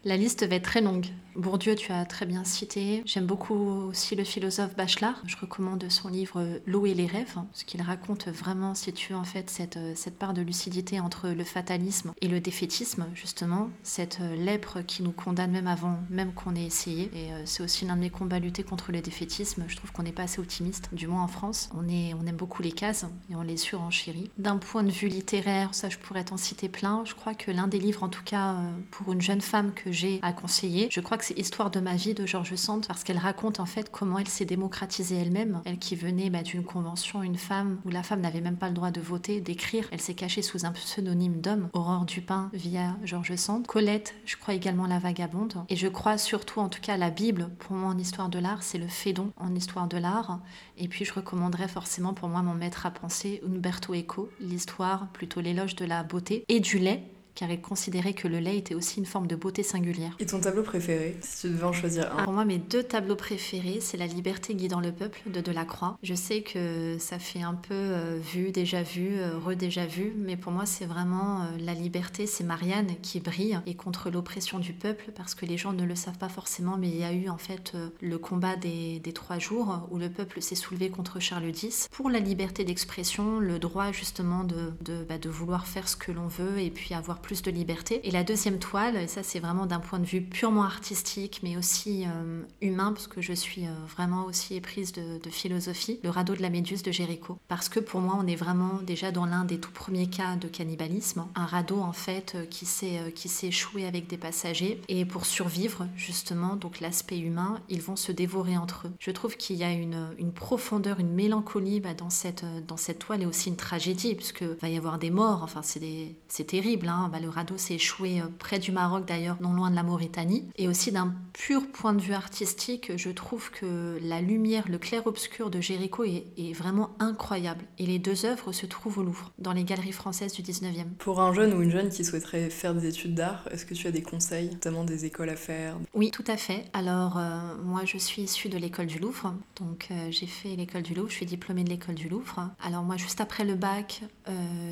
La 0.04 0.18
liste 0.18 0.46
va 0.46 0.56
être 0.56 0.64
très 0.64 0.82
longue. 0.82 1.06
Bourdieu, 1.34 1.74
tu 1.74 1.90
as 1.90 2.04
très 2.04 2.26
bien 2.26 2.44
cité. 2.44 3.02
J'aime 3.06 3.26
beaucoup 3.26 3.88
aussi 3.88 4.14
le 4.14 4.22
philosophe 4.22 4.76
Bachelard. 4.76 5.20
Je 5.26 5.36
recommande 5.36 5.84
son 5.88 6.08
livre 6.08 6.60
L'eau 6.66 6.86
et 6.86 6.94
les 6.94 7.06
rêves, 7.06 7.36
ce 7.52 7.64
qu'il 7.64 7.82
raconte 7.82 8.28
vraiment, 8.28 8.74
si 8.74 8.92
tu 8.92 9.14
en 9.14 9.24
fait 9.24 9.50
cette, 9.50 9.78
cette 9.96 10.16
part 10.16 10.32
de 10.32 10.42
lucidité 10.42 11.00
entre 11.00 11.30
le 11.30 11.42
fatalisme 11.42 12.12
et 12.20 12.28
le 12.28 12.38
défaitisme, 12.40 13.06
justement, 13.14 13.70
cette 13.82 14.20
lèpre 14.20 14.82
qui 14.86 15.02
nous 15.02 15.10
condamne 15.10 15.50
même 15.50 15.66
avant 15.66 15.98
même 16.10 16.32
qu'on 16.34 16.54
ait 16.54 16.66
essayé. 16.66 17.10
Et 17.14 17.32
euh, 17.32 17.42
c'est 17.46 17.62
aussi 17.62 17.84
l'un 17.84 17.96
de 17.96 18.02
mes 18.02 18.10
combats 18.10 18.38
lutter 18.38 18.62
contre 18.62 18.92
le 18.92 19.00
défaitisme. 19.00 19.64
Je 19.66 19.76
trouve 19.76 19.90
qu'on 19.90 20.02
n'est 20.04 20.12
pas 20.12 20.24
assez 20.24 20.40
optimiste, 20.40 20.90
du 20.92 21.08
moins 21.08 21.22
en 21.22 21.28
France. 21.28 21.70
On, 21.74 21.88
est, 21.88 22.14
on 22.14 22.26
aime 22.26 22.36
beaucoup 22.36 22.62
les 22.62 22.72
cases 22.72 23.06
et 23.30 23.34
on 23.34 23.42
les 23.42 23.56
surenchérit. 23.56 24.30
D'un 24.38 24.58
point 24.58 24.84
de 24.84 24.90
vue 24.90 25.08
littéraire, 25.08 25.74
ça 25.74 25.88
je 25.88 25.98
pourrais 25.98 26.24
t'en 26.24 26.36
citer 26.36 26.68
plein. 26.68 27.04
Je 27.04 27.14
crois 27.14 27.34
que 27.34 27.50
l'un 27.50 27.66
des 27.66 27.80
livres, 27.80 28.02
en 28.04 28.08
tout 28.08 28.22
cas 28.24 28.52
euh, 28.52 28.70
pour 28.92 29.12
une 29.12 29.20
jeune 29.20 29.40
femme 29.40 29.72
que 29.74 29.90
j'ai 29.94 30.18
à 30.22 30.32
conseiller, 30.32 30.88
je 30.90 31.00
crois 31.00 31.16
que 31.16 31.24
c'est 31.24 31.38
Histoire 31.38 31.70
de 31.70 31.80
ma 31.80 31.94
vie 31.94 32.14
de 32.14 32.26
Georges 32.26 32.56
Sand 32.56 32.86
parce 32.86 33.04
qu'elle 33.04 33.18
raconte 33.18 33.60
en 33.60 33.66
fait 33.66 33.90
comment 33.90 34.18
elle 34.18 34.28
s'est 34.28 34.44
démocratisée 34.44 35.16
elle-même. 35.16 35.62
Elle 35.64 35.78
qui 35.78 35.94
venait 35.94 36.30
bah, 36.30 36.42
d'une 36.42 36.64
convention, 36.64 37.22
une 37.22 37.36
femme 37.36 37.80
où 37.84 37.90
la 37.90 38.02
femme 38.02 38.20
n'avait 38.20 38.40
même 38.40 38.56
pas 38.56 38.68
le 38.68 38.74
droit 38.74 38.90
de 38.90 39.00
voter, 39.00 39.40
d'écrire. 39.40 39.88
Elle 39.92 40.00
s'est 40.00 40.14
cachée 40.14 40.42
sous 40.42 40.66
un 40.66 40.72
pseudonyme 40.72 41.40
d'homme, 41.40 41.68
Aurore 41.72 42.04
Dupin 42.04 42.50
via 42.52 42.96
Georges 43.04 43.36
Sand. 43.36 43.66
Colette, 43.66 44.14
je 44.26 44.36
crois 44.36 44.54
également 44.54 44.86
la 44.86 44.98
vagabonde. 44.98 45.64
Et 45.68 45.76
je 45.76 45.88
crois 45.88 46.18
surtout 46.18 46.60
en 46.60 46.68
tout 46.68 46.80
cas 46.80 46.96
la 46.96 47.10
Bible, 47.10 47.50
pour 47.58 47.76
moi 47.76 47.90
en 47.90 47.98
histoire 47.98 48.28
de 48.28 48.38
l'art, 48.38 48.62
c'est 48.62 48.78
le 48.78 48.88
Fédon 48.88 49.32
en 49.36 49.54
histoire 49.54 49.86
de 49.86 49.96
l'art. 49.96 50.40
Et 50.76 50.88
puis 50.88 51.04
je 51.04 51.14
recommanderais 51.14 51.68
forcément 51.68 52.14
pour 52.14 52.28
moi 52.28 52.42
mon 52.42 52.54
maître 52.54 52.86
à 52.86 52.90
penser, 52.90 53.40
Umberto 53.46 53.94
Eco, 53.94 54.28
l'histoire, 54.40 55.08
plutôt 55.12 55.40
l'éloge 55.40 55.76
de 55.76 55.84
la 55.84 56.02
beauté 56.02 56.44
et 56.48 56.60
du 56.60 56.78
lait 56.78 57.13
car 57.34 57.50
il 57.50 57.60
considérait 57.60 58.12
que 58.12 58.28
le 58.28 58.38
lait 58.38 58.58
était 58.58 58.74
aussi 58.74 58.98
une 58.98 59.06
forme 59.06 59.26
de 59.26 59.36
beauté 59.36 59.62
singulière. 59.62 60.16
Et 60.18 60.26
ton 60.26 60.40
tableau 60.40 60.62
préféré, 60.62 61.16
si 61.20 61.42
tu 61.42 61.52
devais 61.52 61.64
en 61.64 61.72
choisir 61.72 62.12
un 62.16 62.24
Pour 62.24 62.32
moi, 62.32 62.44
mes 62.44 62.58
deux 62.58 62.82
tableaux 62.82 63.16
préférés, 63.16 63.78
c'est 63.80 63.96
La 63.96 64.06
liberté 64.06 64.54
guidant 64.54 64.80
le 64.80 64.92
peuple 64.92 65.20
de 65.26 65.40
Delacroix. 65.40 65.98
Je 66.02 66.14
sais 66.14 66.42
que 66.42 66.96
ça 66.98 67.18
fait 67.18 67.42
un 67.42 67.54
peu 67.54 67.74
euh, 67.74 68.18
vu, 68.20 68.50
déjà 68.50 68.82
vu, 68.82 69.18
euh, 69.18 69.38
redéja 69.38 69.86
vu, 69.86 70.12
mais 70.16 70.36
pour 70.36 70.52
moi, 70.52 70.66
c'est 70.66 70.84
vraiment 70.84 71.42
euh, 71.42 71.46
la 71.60 71.74
liberté, 71.74 72.26
c'est 72.26 72.44
Marianne 72.44 72.94
qui 73.02 73.20
brille 73.20 73.58
et 73.66 73.74
contre 73.74 74.10
l'oppression 74.10 74.58
du 74.58 74.72
peuple, 74.72 75.10
parce 75.14 75.34
que 75.34 75.46
les 75.46 75.56
gens 75.56 75.72
ne 75.72 75.84
le 75.84 75.94
savent 75.94 76.18
pas 76.18 76.28
forcément, 76.28 76.76
mais 76.76 76.88
il 76.88 76.96
y 76.96 77.04
a 77.04 77.12
eu 77.12 77.28
en 77.28 77.38
fait 77.38 77.72
le 78.00 78.18
combat 78.18 78.56
des, 78.56 79.00
trois 79.14 79.38
jours 79.38 79.86
où 79.90 79.98
le 79.98 80.10
peuple 80.10 80.42
s'est 80.42 80.54
soulevé 80.54 80.90
contre 80.90 81.20
Charles 81.20 81.44
X 81.46 81.88
pour 81.92 82.10
la 82.10 82.18
liberté 82.18 82.64
d'expression, 82.64 83.38
le 83.38 83.58
droit 83.58 83.92
justement 83.92 84.42
de, 84.42 84.72
de, 84.80 85.04
bah, 85.04 85.18
de 85.18 85.28
vouloir 85.28 85.66
faire 85.66 85.88
ce 85.88 85.96
que 85.96 86.10
l'on 86.10 86.26
veut 86.26 86.58
et 86.58 86.70
puis 86.70 86.94
avoir 86.94 87.20
plus 87.24 87.42
de 87.42 87.50
liberté. 87.50 88.06
Et 88.06 88.10
la 88.10 88.22
deuxième 88.22 88.58
toile, 88.58 88.96
et 88.96 89.08
ça 89.08 89.22
c'est 89.22 89.40
vraiment 89.40 89.66
d'un 89.66 89.80
point 89.80 89.98
de 89.98 90.04
vue 90.04 90.20
purement 90.20 90.64
artistique, 90.64 91.40
mais 91.42 91.56
aussi 91.56 92.04
euh, 92.04 92.42
humain, 92.60 92.92
parce 92.92 93.06
que 93.06 93.22
je 93.22 93.32
suis 93.32 93.66
euh, 93.66 93.72
vraiment 93.88 94.26
aussi 94.26 94.54
éprise 94.54 94.92
de, 94.92 95.18
philosophie, 95.30 95.98
le 96.04 96.10
radeau 96.10 96.34
de 96.34 96.42
la 96.42 96.50
Méduse 96.50 96.82
de 96.82 96.92
Géricault. 96.92 97.38
Parce 97.48 97.68
que 97.68 97.80
pour 97.80 98.00
moi, 98.00 98.16
on 98.20 98.26
est 98.26 98.36
vraiment 98.36 98.80
déjà 98.82 99.10
dans 99.10 99.24
l'un 99.24 99.44
des 99.44 99.58
tout 99.58 99.72
premiers 99.72 100.08
cas 100.08 100.36
de 100.36 100.48
cannibalisme, 100.48 101.24
un 101.34 101.46
radeau 101.46 101.80
en 101.80 101.92
fait 101.92 102.34
euh, 102.34 102.44
qui 102.44 102.66
s'est 102.66 103.12
qui 103.14 103.28
s'est 103.28 103.48
échoué 103.48 103.86
avec 103.86 104.06
des 104.06 104.18
passagers. 104.18 104.80
Et 104.88 105.04
pour 105.04 105.24
survivre, 105.24 105.86
justement, 105.96 106.56
donc 106.56 106.80
l'aspect 106.80 107.18
humain, 107.18 107.60
ils 107.68 107.80
vont 107.80 107.96
se 107.96 108.12
dévorer 108.12 108.56
entre 108.56 108.86
eux. 108.86 108.92
Je 108.98 109.10
trouve 109.10 109.36
qu'il 109.36 109.56
y 109.56 109.64
a 109.64 109.72
une, 109.72 110.14
une 110.18 110.32
profondeur, 110.32 111.00
une 111.00 111.12
mélancolie 111.12 111.80
bah, 111.80 111.94
dans, 111.94 112.10
cette, 112.10 112.44
dans 112.66 112.76
cette 112.76 112.98
toile 112.98 113.22
et 113.22 113.26
aussi 113.26 113.48
une 113.48 113.56
tragédie, 113.56 114.14
puisque 114.14 114.42
va 114.42 114.68
y 114.68 114.76
avoir 114.76 114.98
des 114.98 115.10
morts, 115.10 115.40
enfin 115.42 115.62
c'est 115.62 116.44
terrible, 116.44 116.88
hein, 116.88 117.10
bah, 117.14 117.20
le 117.20 117.28
radeau 117.28 117.56
s'est 117.56 117.74
échoué 117.74 118.20
euh, 118.20 118.24
près 118.40 118.58
du 118.58 118.72
Maroc 118.72 119.06
d'ailleurs, 119.06 119.36
non 119.40 119.52
loin 119.52 119.70
de 119.70 119.76
la 119.76 119.84
Mauritanie. 119.84 120.48
Et 120.56 120.66
aussi 120.66 120.90
d'un 120.90 121.14
pur 121.32 121.64
point 121.68 121.92
de 121.92 122.00
vue 122.00 122.12
artistique, 122.12 122.90
je 122.96 123.08
trouve 123.10 123.52
que 123.52 124.00
la 124.02 124.20
lumière, 124.20 124.64
le 124.68 124.78
clair-obscur 124.78 125.48
de 125.48 125.60
Géricault 125.60 126.02
est, 126.02 126.24
est, 126.36 126.52
vraiment 126.52 126.90
incroyable. 126.98 127.66
Et 127.78 127.86
les 127.86 128.00
deux 128.00 128.26
œuvres 128.26 128.50
se 128.50 128.66
trouvent 128.66 128.98
au 128.98 129.04
Louvre, 129.04 129.30
dans 129.38 129.52
les 129.52 129.62
galeries 129.62 129.92
françaises 129.92 130.32
du 130.32 130.42
19e. 130.42 130.86
Pour 130.98 131.20
un 131.20 131.32
jeune 131.32 131.54
ou 131.54 131.62
une 131.62 131.70
jeune 131.70 131.88
qui 131.88 132.04
souhaiterait 132.04 132.50
faire 132.50 132.74
des 132.74 132.88
études 132.88 133.14
d'art, 133.14 133.46
est-ce 133.52 133.64
que 133.64 133.74
tu 133.74 133.86
as 133.86 133.92
des 133.92 134.02
conseils, 134.02 134.48
notamment 134.48 134.82
des 134.82 135.04
écoles 135.04 135.30
à 135.30 135.36
faire? 135.36 135.76
Oui, 135.94 136.10
tout 136.10 136.24
à 136.26 136.36
fait. 136.36 136.64
Alors, 136.72 137.16
euh, 137.16 137.54
moi, 137.62 137.82
je 137.84 137.96
suis 137.96 138.22
issue 138.22 138.48
de 138.48 138.58
l'école 138.58 138.86
du 138.86 138.98
Louvre. 138.98 139.34
Donc, 139.60 139.86
euh, 139.92 140.08
j'ai 140.10 140.26
fait 140.26 140.56
l'école 140.56 140.82
du 140.82 140.94
Louvre, 140.94 141.10
je 141.10 141.14
suis 141.14 141.26
diplômée 141.26 141.62
de 141.62 141.70
l'école 141.70 141.94
du 141.94 142.08
Louvre. 142.08 142.50
Alors, 142.60 142.82
moi, 142.82 142.96
juste 142.96 143.20
après 143.20 143.44
le 143.44 143.54
bac, 143.54 144.02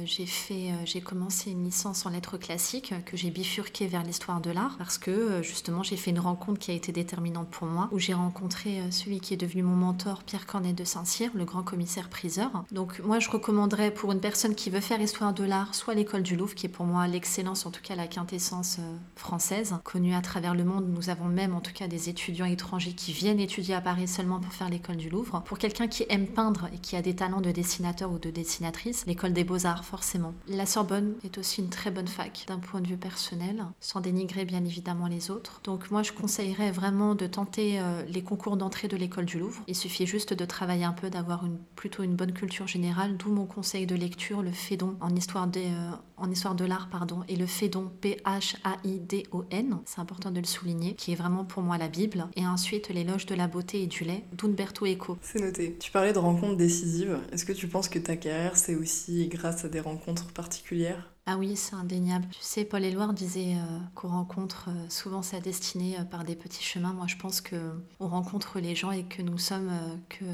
j'ai 0.05 0.27
fait, 0.27 0.71
j'ai 0.85 1.01
commencé 1.01 1.51
une 1.51 1.65
licence 1.65 2.07
en 2.07 2.11
lettres 2.11 2.39
classique 2.39 2.95
que 3.07 3.17
j'ai 3.17 3.31
bifurqué 3.31 3.87
vers 3.87 4.03
l'histoire 4.03 4.41
de 4.41 4.51
l'art 4.51 4.77
parce 4.79 4.99
que 4.99 5.11
euh, 5.11 5.43
justement 5.43 5.83
j'ai 5.83 5.97
fait 5.97 6.11
une 6.11 6.19
rencontre 6.19 6.59
qui 6.59 6.71
a 6.71 6.75
été 6.75 6.93
déterminante 6.93 7.49
pour 7.49 7.67
moi 7.67 7.89
où 7.93 7.99
j'ai 7.99 8.15
rencontré 8.15 8.81
euh, 8.81 8.91
celui 8.91 9.21
qui 9.21 9.35
est 9.35 9.37
devenu 9.37 9.63
mon 9.63 9.77
mentor 9.77 10.23
Pierre 10.23 10.47
Cornet 10.47 10.73
de 10.73 10.85
Saint-Cyr, 10.85 11.31
le 11.35 11.45
grand 11.45 11.63
commissaire 11.63 12.09
priseur. 12.09 12.51
Donc 12.73 13.01
moi 13.01 13.19
je 13.19 13.31
recommanderais 13.31 13.93
pour 13.93 14.13
une 14.13 14.21
personne 14.21 14.55
qui 14.55 14.71
veut 14.71 14.81
faire 14.81 15.01
histoire 15.01 15.33
de 15.33 15.45
l'art 15.45 15.75
soit 15.75 15.95
l'école 15.95 16.23
du 16.23 16.37
Louvre 16.37 16.55
qui 16.55 16.67
est 16.67 16.69
pour 16.69 16.87
moi 16.87 17.07
l'excellence 17.07 17.67
en 17.67 17.71
tout 17.71 17.83
cas 17.83 17.95
la 17.95 18.07
quintessence 18.07 18.79
euh, 18.79 18.97
française 19.17 19.75
connue 19.85 20.15
à 20.15 20.21
travers 20.21 20.55
le 20.55 20.65
monde. 20.65 20.87
Nous 20.89 21.11
avons 21.11 21.27
même 21.27 21.55
en 21.55 21.61
tout 21.61 21.73
cas 21.73 21.89
des 21.89 22.09
étudiants 22.09 22.47
étrangers 22.47 22.93
qui 22.93 23.13
viennent 23.13 23.41
étudier 23.41 23.75
à 23.75 23.81
Paris 23.81 24.09
seulement 24.09 24.41
pour 24.41 24.53
faire 24.53 24.69
l'école 24.69 24.97
du 24.97 25.11
Louvre. 25.11 25.43
Pour 25.45 25.59
quelqu'un 25.59 25.89
qui 25.89 26.05
aime 26.09 26.27
peindre 26.27 26.69
et 26.75 26.79
qui 26.79 26.97
a 26.97 27.03
des 27.03 27.15
talents 27.15 27.41
de 27.41 27.51
dessinateur 27.51 28.13
ou 28.13 28.19
de 28.19 28.31
dessinatrice, 28.31 29.07
l'école 29.07 29.33
des 29.33 29.42
beaux-arts 29.45 29.85
forcément. 29.85 30.35
La 30.49 30.67
Sorbonne 30.67 31.15
est 31.25 31.39
aussi 31.39 31.61
une 31.61 31.69
très 31.69 31.91
bonne 31.91 32.09
fac 32.09 32.45
d'un 32.47 32.59
point 32.59 32.81
de 32.81 32.89
vue 32.89 32.97
personnel, 32.97 33.65
sans 33.81 34.01
dénigrer 34.01 34.45
bien 34.45 34.65
évidemment 34.65 35.07
les 35.07 35.31
autres. 35.31 35.61
Donc 35.65 35.91
moi, 35.91 36.03
je 36.03 36.13
conseillerais 36.13 36.71
vraiment 36.71 37.15
de 37.15 37.27
tenter 37.27 37.81
euh, 37.81 38.03
les 38.09 38.23
concours 38.23 38.57
d'entrée 38.57 38.89
de 38.89 38.97
l'école 38.97 39.25
du 39.25 39.39
Louvre. 39.39 39.63
Il 39.67 39.77
suffit 39.77 40.07
juste 40.07 40.35
de 40.35 40.45
travailler 40.45 40.85
un 40.85 40.93
peu, 40.93 41.11
d'avoir 41.11 41.45
une, 41.47 41.59
plutôt 41.77 42.03
une 42.03 42.15
bonne 42.15 42.33
culture 42.33 42.67
générale, 42.67 43.17
d'où 43.17 43.31
mon 43.31 43.47
conseil 43.47 43.87
de 43.87 43.95
lecture, 43.95 44.43
le 44.43 44.53
Fédon 44.53 44.97
en 45.01 45.15
histoire, 45.15 45.49
euh, 45.57 46.55
de 46.55 46.65
l'art, 46.65 46.89
pardon, 46.91 47.21
et 47.29 47.37
le 47.37 47.47
Fédon, 47.47 47.91
P-H-A-I-D-O-N, 48.01 49.79
c'est 49.85 50.01
important 50.01 50.31
de 50.31 50.41
le 50.41 50.47
souligner, 50.47 50.95
qui 50.95 51.13
est 51.13 51.17
vraiment 51.17 51.45
pour 51.45 51.63
moi 51.63 51.79
la 51.79 51.89
Bible. 51.89 52.27
Et 52.37 52.47
ensuite, 52.47 52.89
l'éloge 52.89 53.27
de 53.27 53.35
la 53.35 53.49
beauté 53.49 53.83
et 53.83 53.87
du 53.87 54.05
lait, 54.05 54.25
d'Umberto 54.33 54.87
Eco. 54.87 55.19
C'est 55.21 55.41
noté. 55.41 55.77
Tu 55.79 55.91
parlais 55.91 56.13
de 56.13 56.19
rencontres 56.19 56.57
décisives. 56.57 57.19
Est-ce 57.33 57.45
que 57.45 57.53
tu 57.53 57.69
penses 57.69 57.89
que 57.89 57.99
ta 57.99 58.17
carrière, 58.17 58.57
c'est 58.57 58.75
aussi 58.75 59.23
grâce 59.33 59.65
à 59.65 59.69
des 59.69 59.81
rencontres 59.81 60.33
particulières 60.33 61.13
ah 61.25 61.37
oui, 61.37 61.55
c'est 61.55 61.77
indéniable. 61.77 62.27
Tu 62.33 62.41
sais, 62.41 62.65
Paul 62.65 62.85
Éluard 62.85 63.13
disait 63.13 63.55
euh, 63.55 63.79
qu'on 63.95 64.09
rencontre 64.09 64.71
euh, 64.71 64.89
souvent 64.89 65.23
sa 65.23 65.39
destinée 65.39 65.97
euh, 65.97 66.03
par 66.03 66.25
des 66.25 66.35
petits 66.35 66.65
chemins. 66.65 66.93
Moi, 66.93 67.07
je 67.07 67.17
pense 67.17 67.41
qu'on 67.41 68.09
rencontre 68.09 68.59
les 68.59 68.75
gens 68.75 68.91
et 68.91 69.05
que 69.05 69.23
nous 69.23 69.39
sommes 69.39 69.71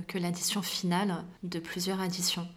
que 0.06 0.18
l'addition 0.18 0.62
finale 0.62 1.24
de 1.42 1.58
plusieurs 1.58 2.00
additions. 2.00 2.48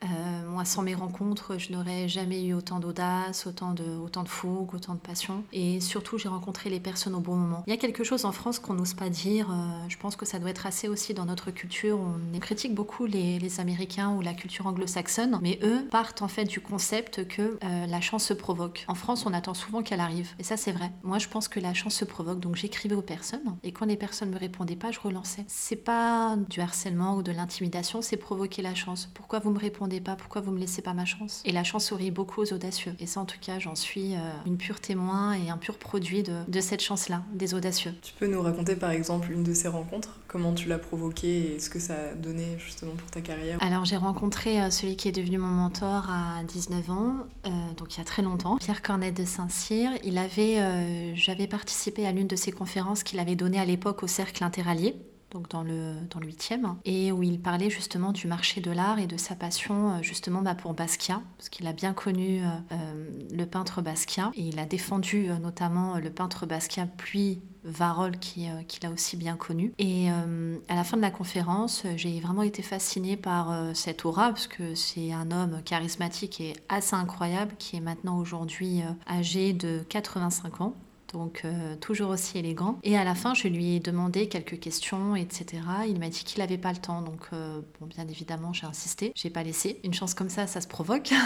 Moi, 0.51 0.65
sans 0.65 0.81
mes 0.81 0.95
rencontres, 0.95 1.57
je 1.57 1.71
n'aurais 1.71 2.07
jamais 2.07 2.43
eu 2.43 2.53
autant 2.53 2.79
d'audace, 2.79 3.47
autant 3.47 3.73
de, 3.73 3.83
autant 4.03 4.23
de 4.23 4.29
fougue, 4.29 4.75
autant 4.75 4.93
de 4.93 4.99
passion. 4.99 5.43
Et 5.53 5.79
surtout, 5.79 6.17
j'ai 6.17 6.29
rencontré 6.29 6.69
les 6.69 6.79
personnes 6.79 7.15
au 7.15 7.19
bon 7.19 7.35
moment. 7.35 7.63
Il 7.67 7.71
y 7.71 7.73
a 7.73 7.79
quelque 7.79 8.03
chose 8.03 8.25
en 8.25 8.31
France 8.31 8.59
qu'on 8.59 8.73
n'ose 8.73 8.93
pas 8.93 9.09
dire. 9.09 9.47
je 9.87 9.97
pense 9.97 10.15
que 10.15 10.25
ça 10.25 10.39
doit 10.39 10.49
être 10.49 10.65
assez 10.65 10.87
aussi 10.87 11.13
dans 11.13 11.25
notre 11.25 11.51
culture. 11.51 11.99
On 11.99 12.39
critique 12.39 12.75
beaucoup 12.75 13.05
les, 13.05 13.39
Américains 13.59 14.11
ou 14.11 14.21
la 14.21 14.33
culture 14.33 14.65
anglo-saxonne, 14.67 15.39
mais 15.41 15.59
eux 15.63 15.85
partent 15.91 16.21
en 16.21 16.27
fait 16.27 16.45
du 16.45 16.61
concept 16.61 17.27
que 17.27 17.59
la 17.61 18.01
chance 18.01 18.25
se 18.25 18.33
provoque. 18.33 18.85
En 18.87 18.95
France, 18.95 19.25
on 19.25 19.33
attend 19.33 19.53
souvent 19.53 19.83
qu'elle 19.83 19.99
arrive. 19.99 20.29
Et 20.39 20.43
ça, 20.43 20.57
c'est 20.57 20.71
vrai. 20.71 20.91
Moi, 21.03 21.17
je 21.17 21.27
pense 21.27 21.47
que 21.47 21.59
la 21.59 21.73
chance 21.73 21.95
se 21.95 22.05
provoque. 22.05 22.39
Donc, 22.39 22.55
j'écrivais 22.55 22.95
aux 22.95 23.01
personnes. 23.01 23.57
Et 23.63 23.71
quand 23.71 23.85
les 23.85 23.97
personnes 23.97 24.31
me 24.31 24.37
répondaient 24.37 24.75
pas, 24.75 24.91
je 24.91 24.99
relançais. 24.99 25.45
C'est 25.47 25.75
pas 25.75 26.35
du 26.49 26.61
harcèlement 26.61 27.15
ou 27.15 27.23
de 27.23 27.31
l'intimidation, 27.31 28.01
c'est 28.01 28.17
provoquer 28.17 28.61
la 28.61 28.75
chance. 28.75 29.09
Pourquoi 29.13 29.39
vous 29.39 29.51
me 29.51 29.59
répondez 29.59 30.01
pas? 30.01 30.15
Pourquoi 30.15 30.40
vous 30.41 30.51
me 30.51 30.59
laissez 30.59 30.81
pas 30.81 30.93
ma 30.93 31.05
chance? 31.05 31.41
Et 31.45 31.51
la 31.51 31.63
chance 31.63 31.85
sourit 31.85 32.11
beaucoup 32.11 32.41
aux 32.41 32.53
audacieux. 32.53 32.93
Et 32.99 33.05
ça, 33.05 33.19
en 33.19 33.25
tout 33.25 33.39
cas, 33.39 33.59
j'en 33.59 33.75
suis 33.75 34.15
euh, 34.15 34.19
une 34.45 34.57
pure 34.57 34.79
témoin 34.79 35.33
et 35.33 35.49
un 35.49 35.57
pur 35.57 35.77
produit 35.77 36.23
de, 36.23 36.33
de 36.47 36.61
cette 36.61 36.81
chance-là, 36.81 37.23
des 37.33 37.53
audacieux. 37.53 37.93
Tu 38.01 38.13
peux 38.13 38.27
nous 38.27 38.41
raconter, 38.41 38.75
par 38.75 38.91
exemple, 38.91 39.31
une 39.31 39.43
de 39.43 39.53
ces 39.53 39.67
rencontres? 39.67 40.19
Comment 40.27 40.53
tu 40.53 40.69
l'as 40.69 40.79
provoquée 40.79 41.55
et 41.55 41.59
ce 41.59 41.69
que 41.69 41.79
ça 41.79 41.93
a 41.93 42.15
donné 42.15 42.57
justement 42.57 42.93
pour 42.93 43.09
ta 43.09 43.21
carrière? 43.21 43.57
Alors, 43.61 43.85
j'ai 43.85 43.97
rencontré 43.97 44.61
euh, 44.61 44.69
celui 44.69 44.95
qui 44.95 45.07
est 45.07 45.11
devenu 45.11 45.37
mon 45.37 45.47
mentor 45.47 46.09
à 46.09 46.43
19 46.43 46.89
ans, 46.89 47.15
euh, 47.45 47.49
donc 47.77 47.95
il 47.95 47.97
y 47.97 48.01
a 48.01 48.05
très 48.05 48.21
longtemps, 48.21 48.57
Pierre 48.57 48.81
Cornet 48.81 49.11
de 49.11 49.25
Saint-Cyr. 49.25 49.91
Il 50.03 50.17
avait, 50.17 50.59
euh, 50.59 51.15
j'avais 51.15 51.47
participé 51.47 52.05
à 52.07 52.11
l'une 52.11 52.27
de 52.27 52.35
ses 52.35 52.51
conférences 52.51 53.03
qu'il 53.03 53.19
avait 53.19 53.35
données 53.35 53.59
à 53.59 53.65
l'époque 53.65 54.03
au 54.03 54.07
Cercle 54.07 54.43
Interallié 54.43 54.95
donc 55.31 55.49
dans 55.49 55.63
le, 55.63 55.95
dans 56.09 56.19
le 56.19 56.27
8e, 56.27 56.75
et 56.85 57.11
où 57.11 57.23
il 57.23 57.41
parlait 57.41 57.69
justement 57.69 58.11
du 58.11 58.27
marché 58.27 58.61
de 58.61 58.71
l'art 58.71 58.99
et 58.99 59.07
de 59.07 59.17
sa 59.17 59.35
passion 59.35 59.91
euh, 59.91 60.01
justement 60.01 60.41
bah, 60.41 60.55
pour 60.55 60.73
Basquiat, 60.73 61.21
parce 61.37 61.49
qu'il 61.49 61.67
a 61.67 61.73
bien 61.73 61.93
connu 61.93 62.41
euh, 62.43 63.09
le 63.31 63.45
peintre 63.45 63.81
Basquiat, 63.81 64.31
et 64.35 64.41
il 64.41 64.59
a 64.59 64.65
défendu 64.65 65.29
notamment 65.41 65.97
le 65.97 66.09
peintre 66.09 66.45
Basquiat, 66.45 66.87
puis 66.97 67.41
Varol 67.63 68.17
qui, 68.17 68.49
euh, 68.49 68.61
l'a 68.81 68.89
aussi 68.89 69.17
bien 69.17 69.35
connu. 69.35 69.73
Et 69.77 70.11
euh, 70.11 70.57
à 70.67 70.75
la 70.75 70.83
fin 70.83 70.97
de 70.97 71.01
la 71.01 71.11
conférence, 71.11 71.83
j'ai 71.95 72.19
vraiment 72.19 72.43
été 72.43 72.61
fascinée 72.61 73.17
par 73.17 73.51
euh, 73.51 73.73
cette 73.73 74.05
aura, 74.05 74.29
parce 74.29 74.47
que 74.47 74.75
c'est 74.75 75.11
un 75.11 75.31
homme 75.31 75.61
charismatique 75.63 76.41
et 76.41 76.53
assez 76.69 76.95
incroyable, 76.95 77.53
qui 77.59 77.75
est 77.75 77.81
maintenant 77.81 78.17
aujourd'hui 78.17 78.81
âgé 79.07 79.53
de 79.53 79.83
85 79.89 80.61
ans 80.61 80.75
donc 81.13 81.43
toujours 81.79 82.09
aussi 82.09 82.37
élégant. 82.37 82.79
Et 82.83 82.97
à 82.97 83.03
la 83.03 83.15
fin, 83.15 83.33
je 83.33 83.47
lui 83.47 83.75
ai 83.75 83.79
demandé 83.79 84.27
quelques 84.27 84.59
questions, 84.59 85.15
etc. 85.15 85.61
Il 85.87 85.99
m'a 85.99 86.09
dit 86.09 86.23
qu'il 86.23 86.39
n'avait 86.39 86.57
pas 86.57 86.71
le 86.71 86.77
temps, 86.77 87.01
donc 87.01 87.29
bon, 87.31 87.85
bien 87.87 88.07
évidemment, 88.07 88.53
j'ai 88.53 88.65
insisté. 88.65 89.11
J'ai 89.15 89.29
pas 89.29 89.43
laissé. 89.43 89.79
Une 89.83 89.93
chance 89.93 90.13
comme 90.13 90.29
ça, 90.29 90.47
ça 90.47 90.61
se 90.61 90.67
provoque. 90.67 91.11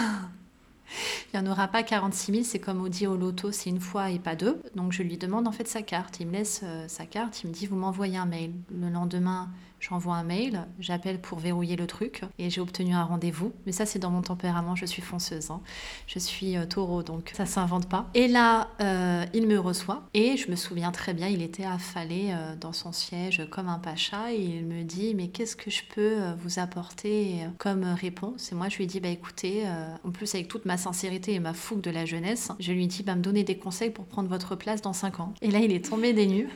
Il 1.32 1.40
n'y 1.40 1.48
en 1.48 1.50
aura 1.50 1.66
pas 1.66 1.82
46 1.82 2.32
000, 2.32 2.44
c'est 2.44 2.60
comme 2.60 2.80
on 2.80 2.88
dit 2.88 3.08
au 3.08 3.16
loto, 3.16 3.50
c'est 3.50 3.70
une 3.70 3.80
fois 3.80 4.10
et 4.10 4.20
pas 4.20 4.36
deux. 4.36 4.62
Donc 4.76 4.92
je 4.92 5.02
lui 5.02 5.18
demande 5.18 5.48
en 5.48 5.52
fait 5.52 5.66
sa 5.66 5.82
carte. 5.82 6.20
Il 6.20 6.28
me 6.28 6.32
laisse 6.32 6.62
sa 6.86 7.06
carte, 7.06 7.42
il 7.42 7.48
me 7.48 7.52
dit 7.52 7.66
vous 7.66 7.76
m'envoyez 7.76 8.18
un 8.18 8.26
mail. 8.26 8.52
Le 8.70 8.88
lendemain, 8.88 9.50
J'envoie 9.88 10.16
un 10.16 10.24
mail, 10.24 10.66
j'appelle 10.80 11.20
pour 11.20 11.38
verrouiller 11.38 11.76
le 11.76 11.86
truc 11.86 12.22
et 12.40 12.50
j'ai 12.50 12.60
obtenu 12.60 12.92
un 12.92 13.04
rendez-vous. 13.04 13.52
Mais 13.66 13.72
ça, 13.72 13.86
c'est 13.86 14.00
dans 14.00 14.10
mon 14.10 14.20
tempérament, 14.20 14.74
je 14.74 14.84
suis 14.84 15.02
fonceuse. 15.02 15.52
Hein. 15.52 15.60
Je 16.08 16.18
suis 16.18 16.56
euh, 16.56 16.66
taureau, 16.66 17.04
donc 17.04 17.30
ça 17.34 17.46
s'invente 17.46 17.88
pas. 17.88 18.10
Et 18.14 18.26
là, 18.26 18.70
euh, 18.80 19.24
il 19.32 19.46
me 19.46 19.60
reçoit 19.60 20.02
et 20.12 20.36
je 20.36 20.50
me 20.50 20.56
souviens 20.56 20.90
très 20.90 21.14
bien, 21.14 21.28
il 21.28 21.40
était 21.40 21.64
affalé 21.64 22.30
euh, 22.30 22.56
dans 22.56 22.72
son 22.72 22.90
siège 22.90 23.46
comme 23.48 23.68
un 23.68 23.78
pacha 23.78 24.32
et 24.32 24.40
il 24.40 24.66
me 24.66 24.82
dit 24.82 25.14
Mais 25.14 25.28
qu'est-ce 25.28 25.54
que 25.54 25.70
je 25.70 25.82
peux 25.94 26.16
vous 26.42 26.58
apporter 26.58 27.46
comme 27.58 27.84
réponse? 27.84 28.50
Et 28.50 28.56
moi, 28.56 28.68
je 28.68 28.78
lui 28.78 28.88
dis 28.88 28.98
Bah 28.98 29.08
écoutez, 29.08 29.62
en 30.02 30.10
plus, 30.10 30.34
avec 30.34 30.48
toute 30.48 30.64
ma 30.64 30.78
sincérité 30.78 31.34
et 31.34 31.38
ma 31.38 31.54
fougue 31.54 31.80
de 31.80 31.90
la 31.90 32.06
jeunesse, 32.06 32.50
je 32.58 32.72
lui 32.72 32.88
dis 32.88 33.04
Bah 33.04 33.14
me 33.14 33.22
donner 33.22 33.44
des 33.44 33.56
conseils 33.56 33.90
pour 33.90 34.06
prendre 34.06 34.28
votre 34.28 34.56
place 34.56 34.82
dans 34.82 34.92
5 34.92 35.20
ans. 35.20 35.32
Et 35.42 35.52
là, 35.52 35.60
il 35.60 35.70
est 35.70 35.84
tombé 35.84 36.12
des 36.12 36.26
nues 36.26 36.48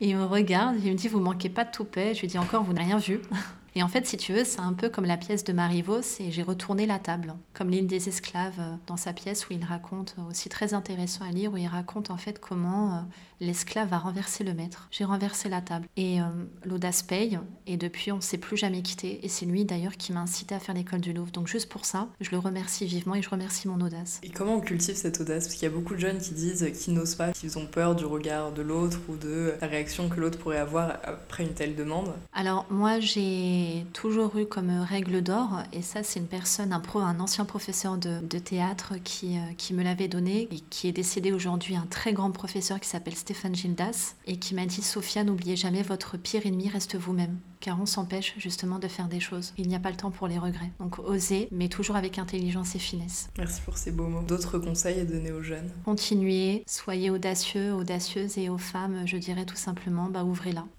et 0.00 0.08
il 0.08 0.16
me 0.16 0.24
regarde, 0.24 0.76
il 0.82 0.92
me 0.92 0.96
dit 0.96 1.08
Vous 1.08 1.20
manquez 1.20 1.50
pas 1.50 1.64
de 1.64 1.70
toupet. 1.70 2.14
Je 2.14 2.22
lui 2.22 2.28
dis 2.28 2.38
Encore, 2.38 2.64
vous 2.64 2.69
n'avez 2.72 2.86
rien 2.86 2.98
vu. 2.98 3.20
Et 3.76 3.82
en 3.82 3.88
fait, 3.88 4.06
si 4.06 4.16
tu 4.16 4.32
veux, 4.32 4.44
c'est 4.44 4.60
un 4.60 4.72
peu 4.72 4.88
comme 4.88 5.04
la 5.04 5.16
pièce 5.16 5.44
de 5.44 5.52
Marivaux, 5.52 6.00
et 6.18 6.32
j'ai 6.32 6.42
retourné 6.42 6.86
la 6.86 6.98
table, 6.98 7.34
comme 7.54 7.70
l'île 7.70 7.86
des 7.86 8.08
esclaves 8.08 8.58
euh, 8.58 8.74
dans 8.88 8.96
sa 8.96 9.12
pièce 9.12 9.48
où 9.48 9.52
il 9.52 9.64
raconte, 9.64 10.16
euh, 10.18 10.28
aussi 10.28 10.48
très 10.48 10.74
intéressant 10.74 11.24
à 11.24 11.30
lire, 11.30 11.52
où 11.52 11.56
il 11.56 11.68
raconte 11.68 12.10
en 12.10 12.16
fait 12.16 12.40
comment 12.40 12.94
euh, 12.94 13.00
l'esclave 13.40 13.92
a 13.92 13.98
renversé 13.98 14.44
le 14.44 14.54
maître. 14.54 14.88
J'ai 14.90 15.04
renversé 15.04 15.48
la 15.48 15.60
table. 15.60 15.86
Et 15.96 16.18
l'audace 16.64 17.02
paye, 17.02 17.38
et 17.66 17.76
depuis, 17.76 18.12
on 18.12 18.16
ne 18.16 18.20
s'est 18.20 18.38
plus 18.38 18.56
jamais 18.56 18.82
quitté. 18.82 19.24
Et 19.24 19.28
c'est 19.28 19.46
lui 19.46 19.64
d'ailleurs 19.64 19.96
qui 19.96 20.12
m'a 20.12 20.20
incité 20.20 20.54
à 20.54 20.60
faire 20.60 20.74
l'école 20.74 21.00
du 21.00 21.12
Louvre. 21.12 21.30
Donc 21.32 21.48
juste 21.48 21.68
pour 21.68 21.84
ça, 21.84 22.08
je 22.20 22.30
le 22.30 22.38
remercie 22.38 22.86
vivement 22.86 23.14
et 23.14 23.22
je 23.22 23.30
remercie 23.30 23.68
mon 23.68 23.80
audace. 23.80 24.20
Et 24.22 24.30
comment 24.30 24.56
on 24.56 24.60
cultive 24.60 24.94
cette 24.94 25.20
audace? 25.20 25.44
Parce 25.44 25.54
qu'il 25.54 25.68
y 25.68 25.72
a 25.72 25.74
beaucoup 25.74 25.94
de 25.94 26.00
jeunes 26.00 26.18
qui 26.18 26.34
disent 26.34 26.70
qu'ils 26.78 26.94
n'osent 26.94 27.14
pas, 27.14 27.32
qu'ils 27.32 27.58
ont 27.58 27.66
peur 27.66 27.94
du 27.94 28.04
regard 28.04 28.52
de 28.52 28.62
l'autre 28.62 28.98
ou 29.08 29.16
de 29.16 29.54
la 29.60 29.66
réaction 29.66 30.08
que 30.08 30.20
l'autre 30.20 30.38
pourrait 30.38 30.58
avoir 30.58 30.98
après 31.04 31.44
une 31.44 31.54
telle 31.54 31.74
demande. 31.74 32.12
Alors 32.32 32.66
moi, 32.70 33.00
j'ai 33.00 33.86
toujours 33.92 34.36
eu 34.36 34.46
comme 34.46 34.70
règle 34.80 35.22
d'or, 35.22 35.62
et 35.72 35.82
ça 35.82 36.02
c'est 36.02 36.20
une 36.20 36.26
personne, 36.26 36.72
un, 36.72 36.80
pro, 36.80 37.00
un 37.00 37.20
ancien 37.20 37.44
professeur 37.44 37.98
de, 37.98 38.38
théâtre 38.38 38.94
qui, 39.04 39.36
euh, 39.36 39.40
qui 39.56 39.74
me 39.74 39.82
l'avait 39.82 40.08
donné, 40.08 40.48
et 40.50 40.60
qui 40.70 40.88
est 40.88 40.92
décédé 40.92 41.32
aujourd'hui, 41.32 41.76
un 41.76 41.86
très 41.88 42.12
grand 42.12 42.30
professeur 42.30 42.80
qui 42.80 42.88
s'appelle 42.88 43.16
Stéphane 43.30 43.54
Gildas, 43.54 44.16
et 44.26 44.38
qui 44.38 44.56
m'a 44.56 44.66
dit 44.66 44.82
Sophia, 44.82 45.22
n'oubliez 45.22 45.54
jamais, 45.54 45.84
votre 45.84 46.16
pire 46.16 46.46
ennemi 46.46 46.68
reste 46.68 46.96
vous-même 46.96 47.38
car 47.60 47.80
on 47.80 47.86
s'empêche 47.86 48.34
justement 48.38 48.78
de 48.78 48.88
faire 48.88 49.06
des 49.06 49.20
choses. 49.20 49.52
Il 49.58 49.68
n'y 49.68 49.74
a 49.74 49.78
pas 49.78 49.90
le 49.90 49.96
temps 49.96 50.10
pour 50.10 50.26
les 50.26 50.38
regrets. 50.38 50.70
Donc 50.80 50.98
osez, 50.98 51.48
mais 51.52 51.68
toujours 51.68 51.96
avec 51.96 52.18
intelligence 52.18 52.74
et 52.74 52.78
finesse. 52.78 53.28
Merci 53.36 53.60
pour 53.60 53.76
ces 53.76 53.92
beaux 53.92 54.06
mots. 54.06 54.22
D'autres 54.22 54.58
conseils 54.58 55.00
à 55.00 55.04
donner 55.04 55.30
aux 55.30 55.42
jeunes? 55.42 55.70
Continuez, 55.84 56.64
soyez 56.66 57.10
audacieux, 57.10 57.74
audacieuses 57.74 58.38
et 58.38 58.48
aux 58.48 58.58
femmes, 58.58 59.06
je 59.06 59.18
dirais 59.18 59.44
tout 59.44 59.56
simplement, 59.56 60.08
bah 60.08 60.24
ouvrez-la. 60.24 60.64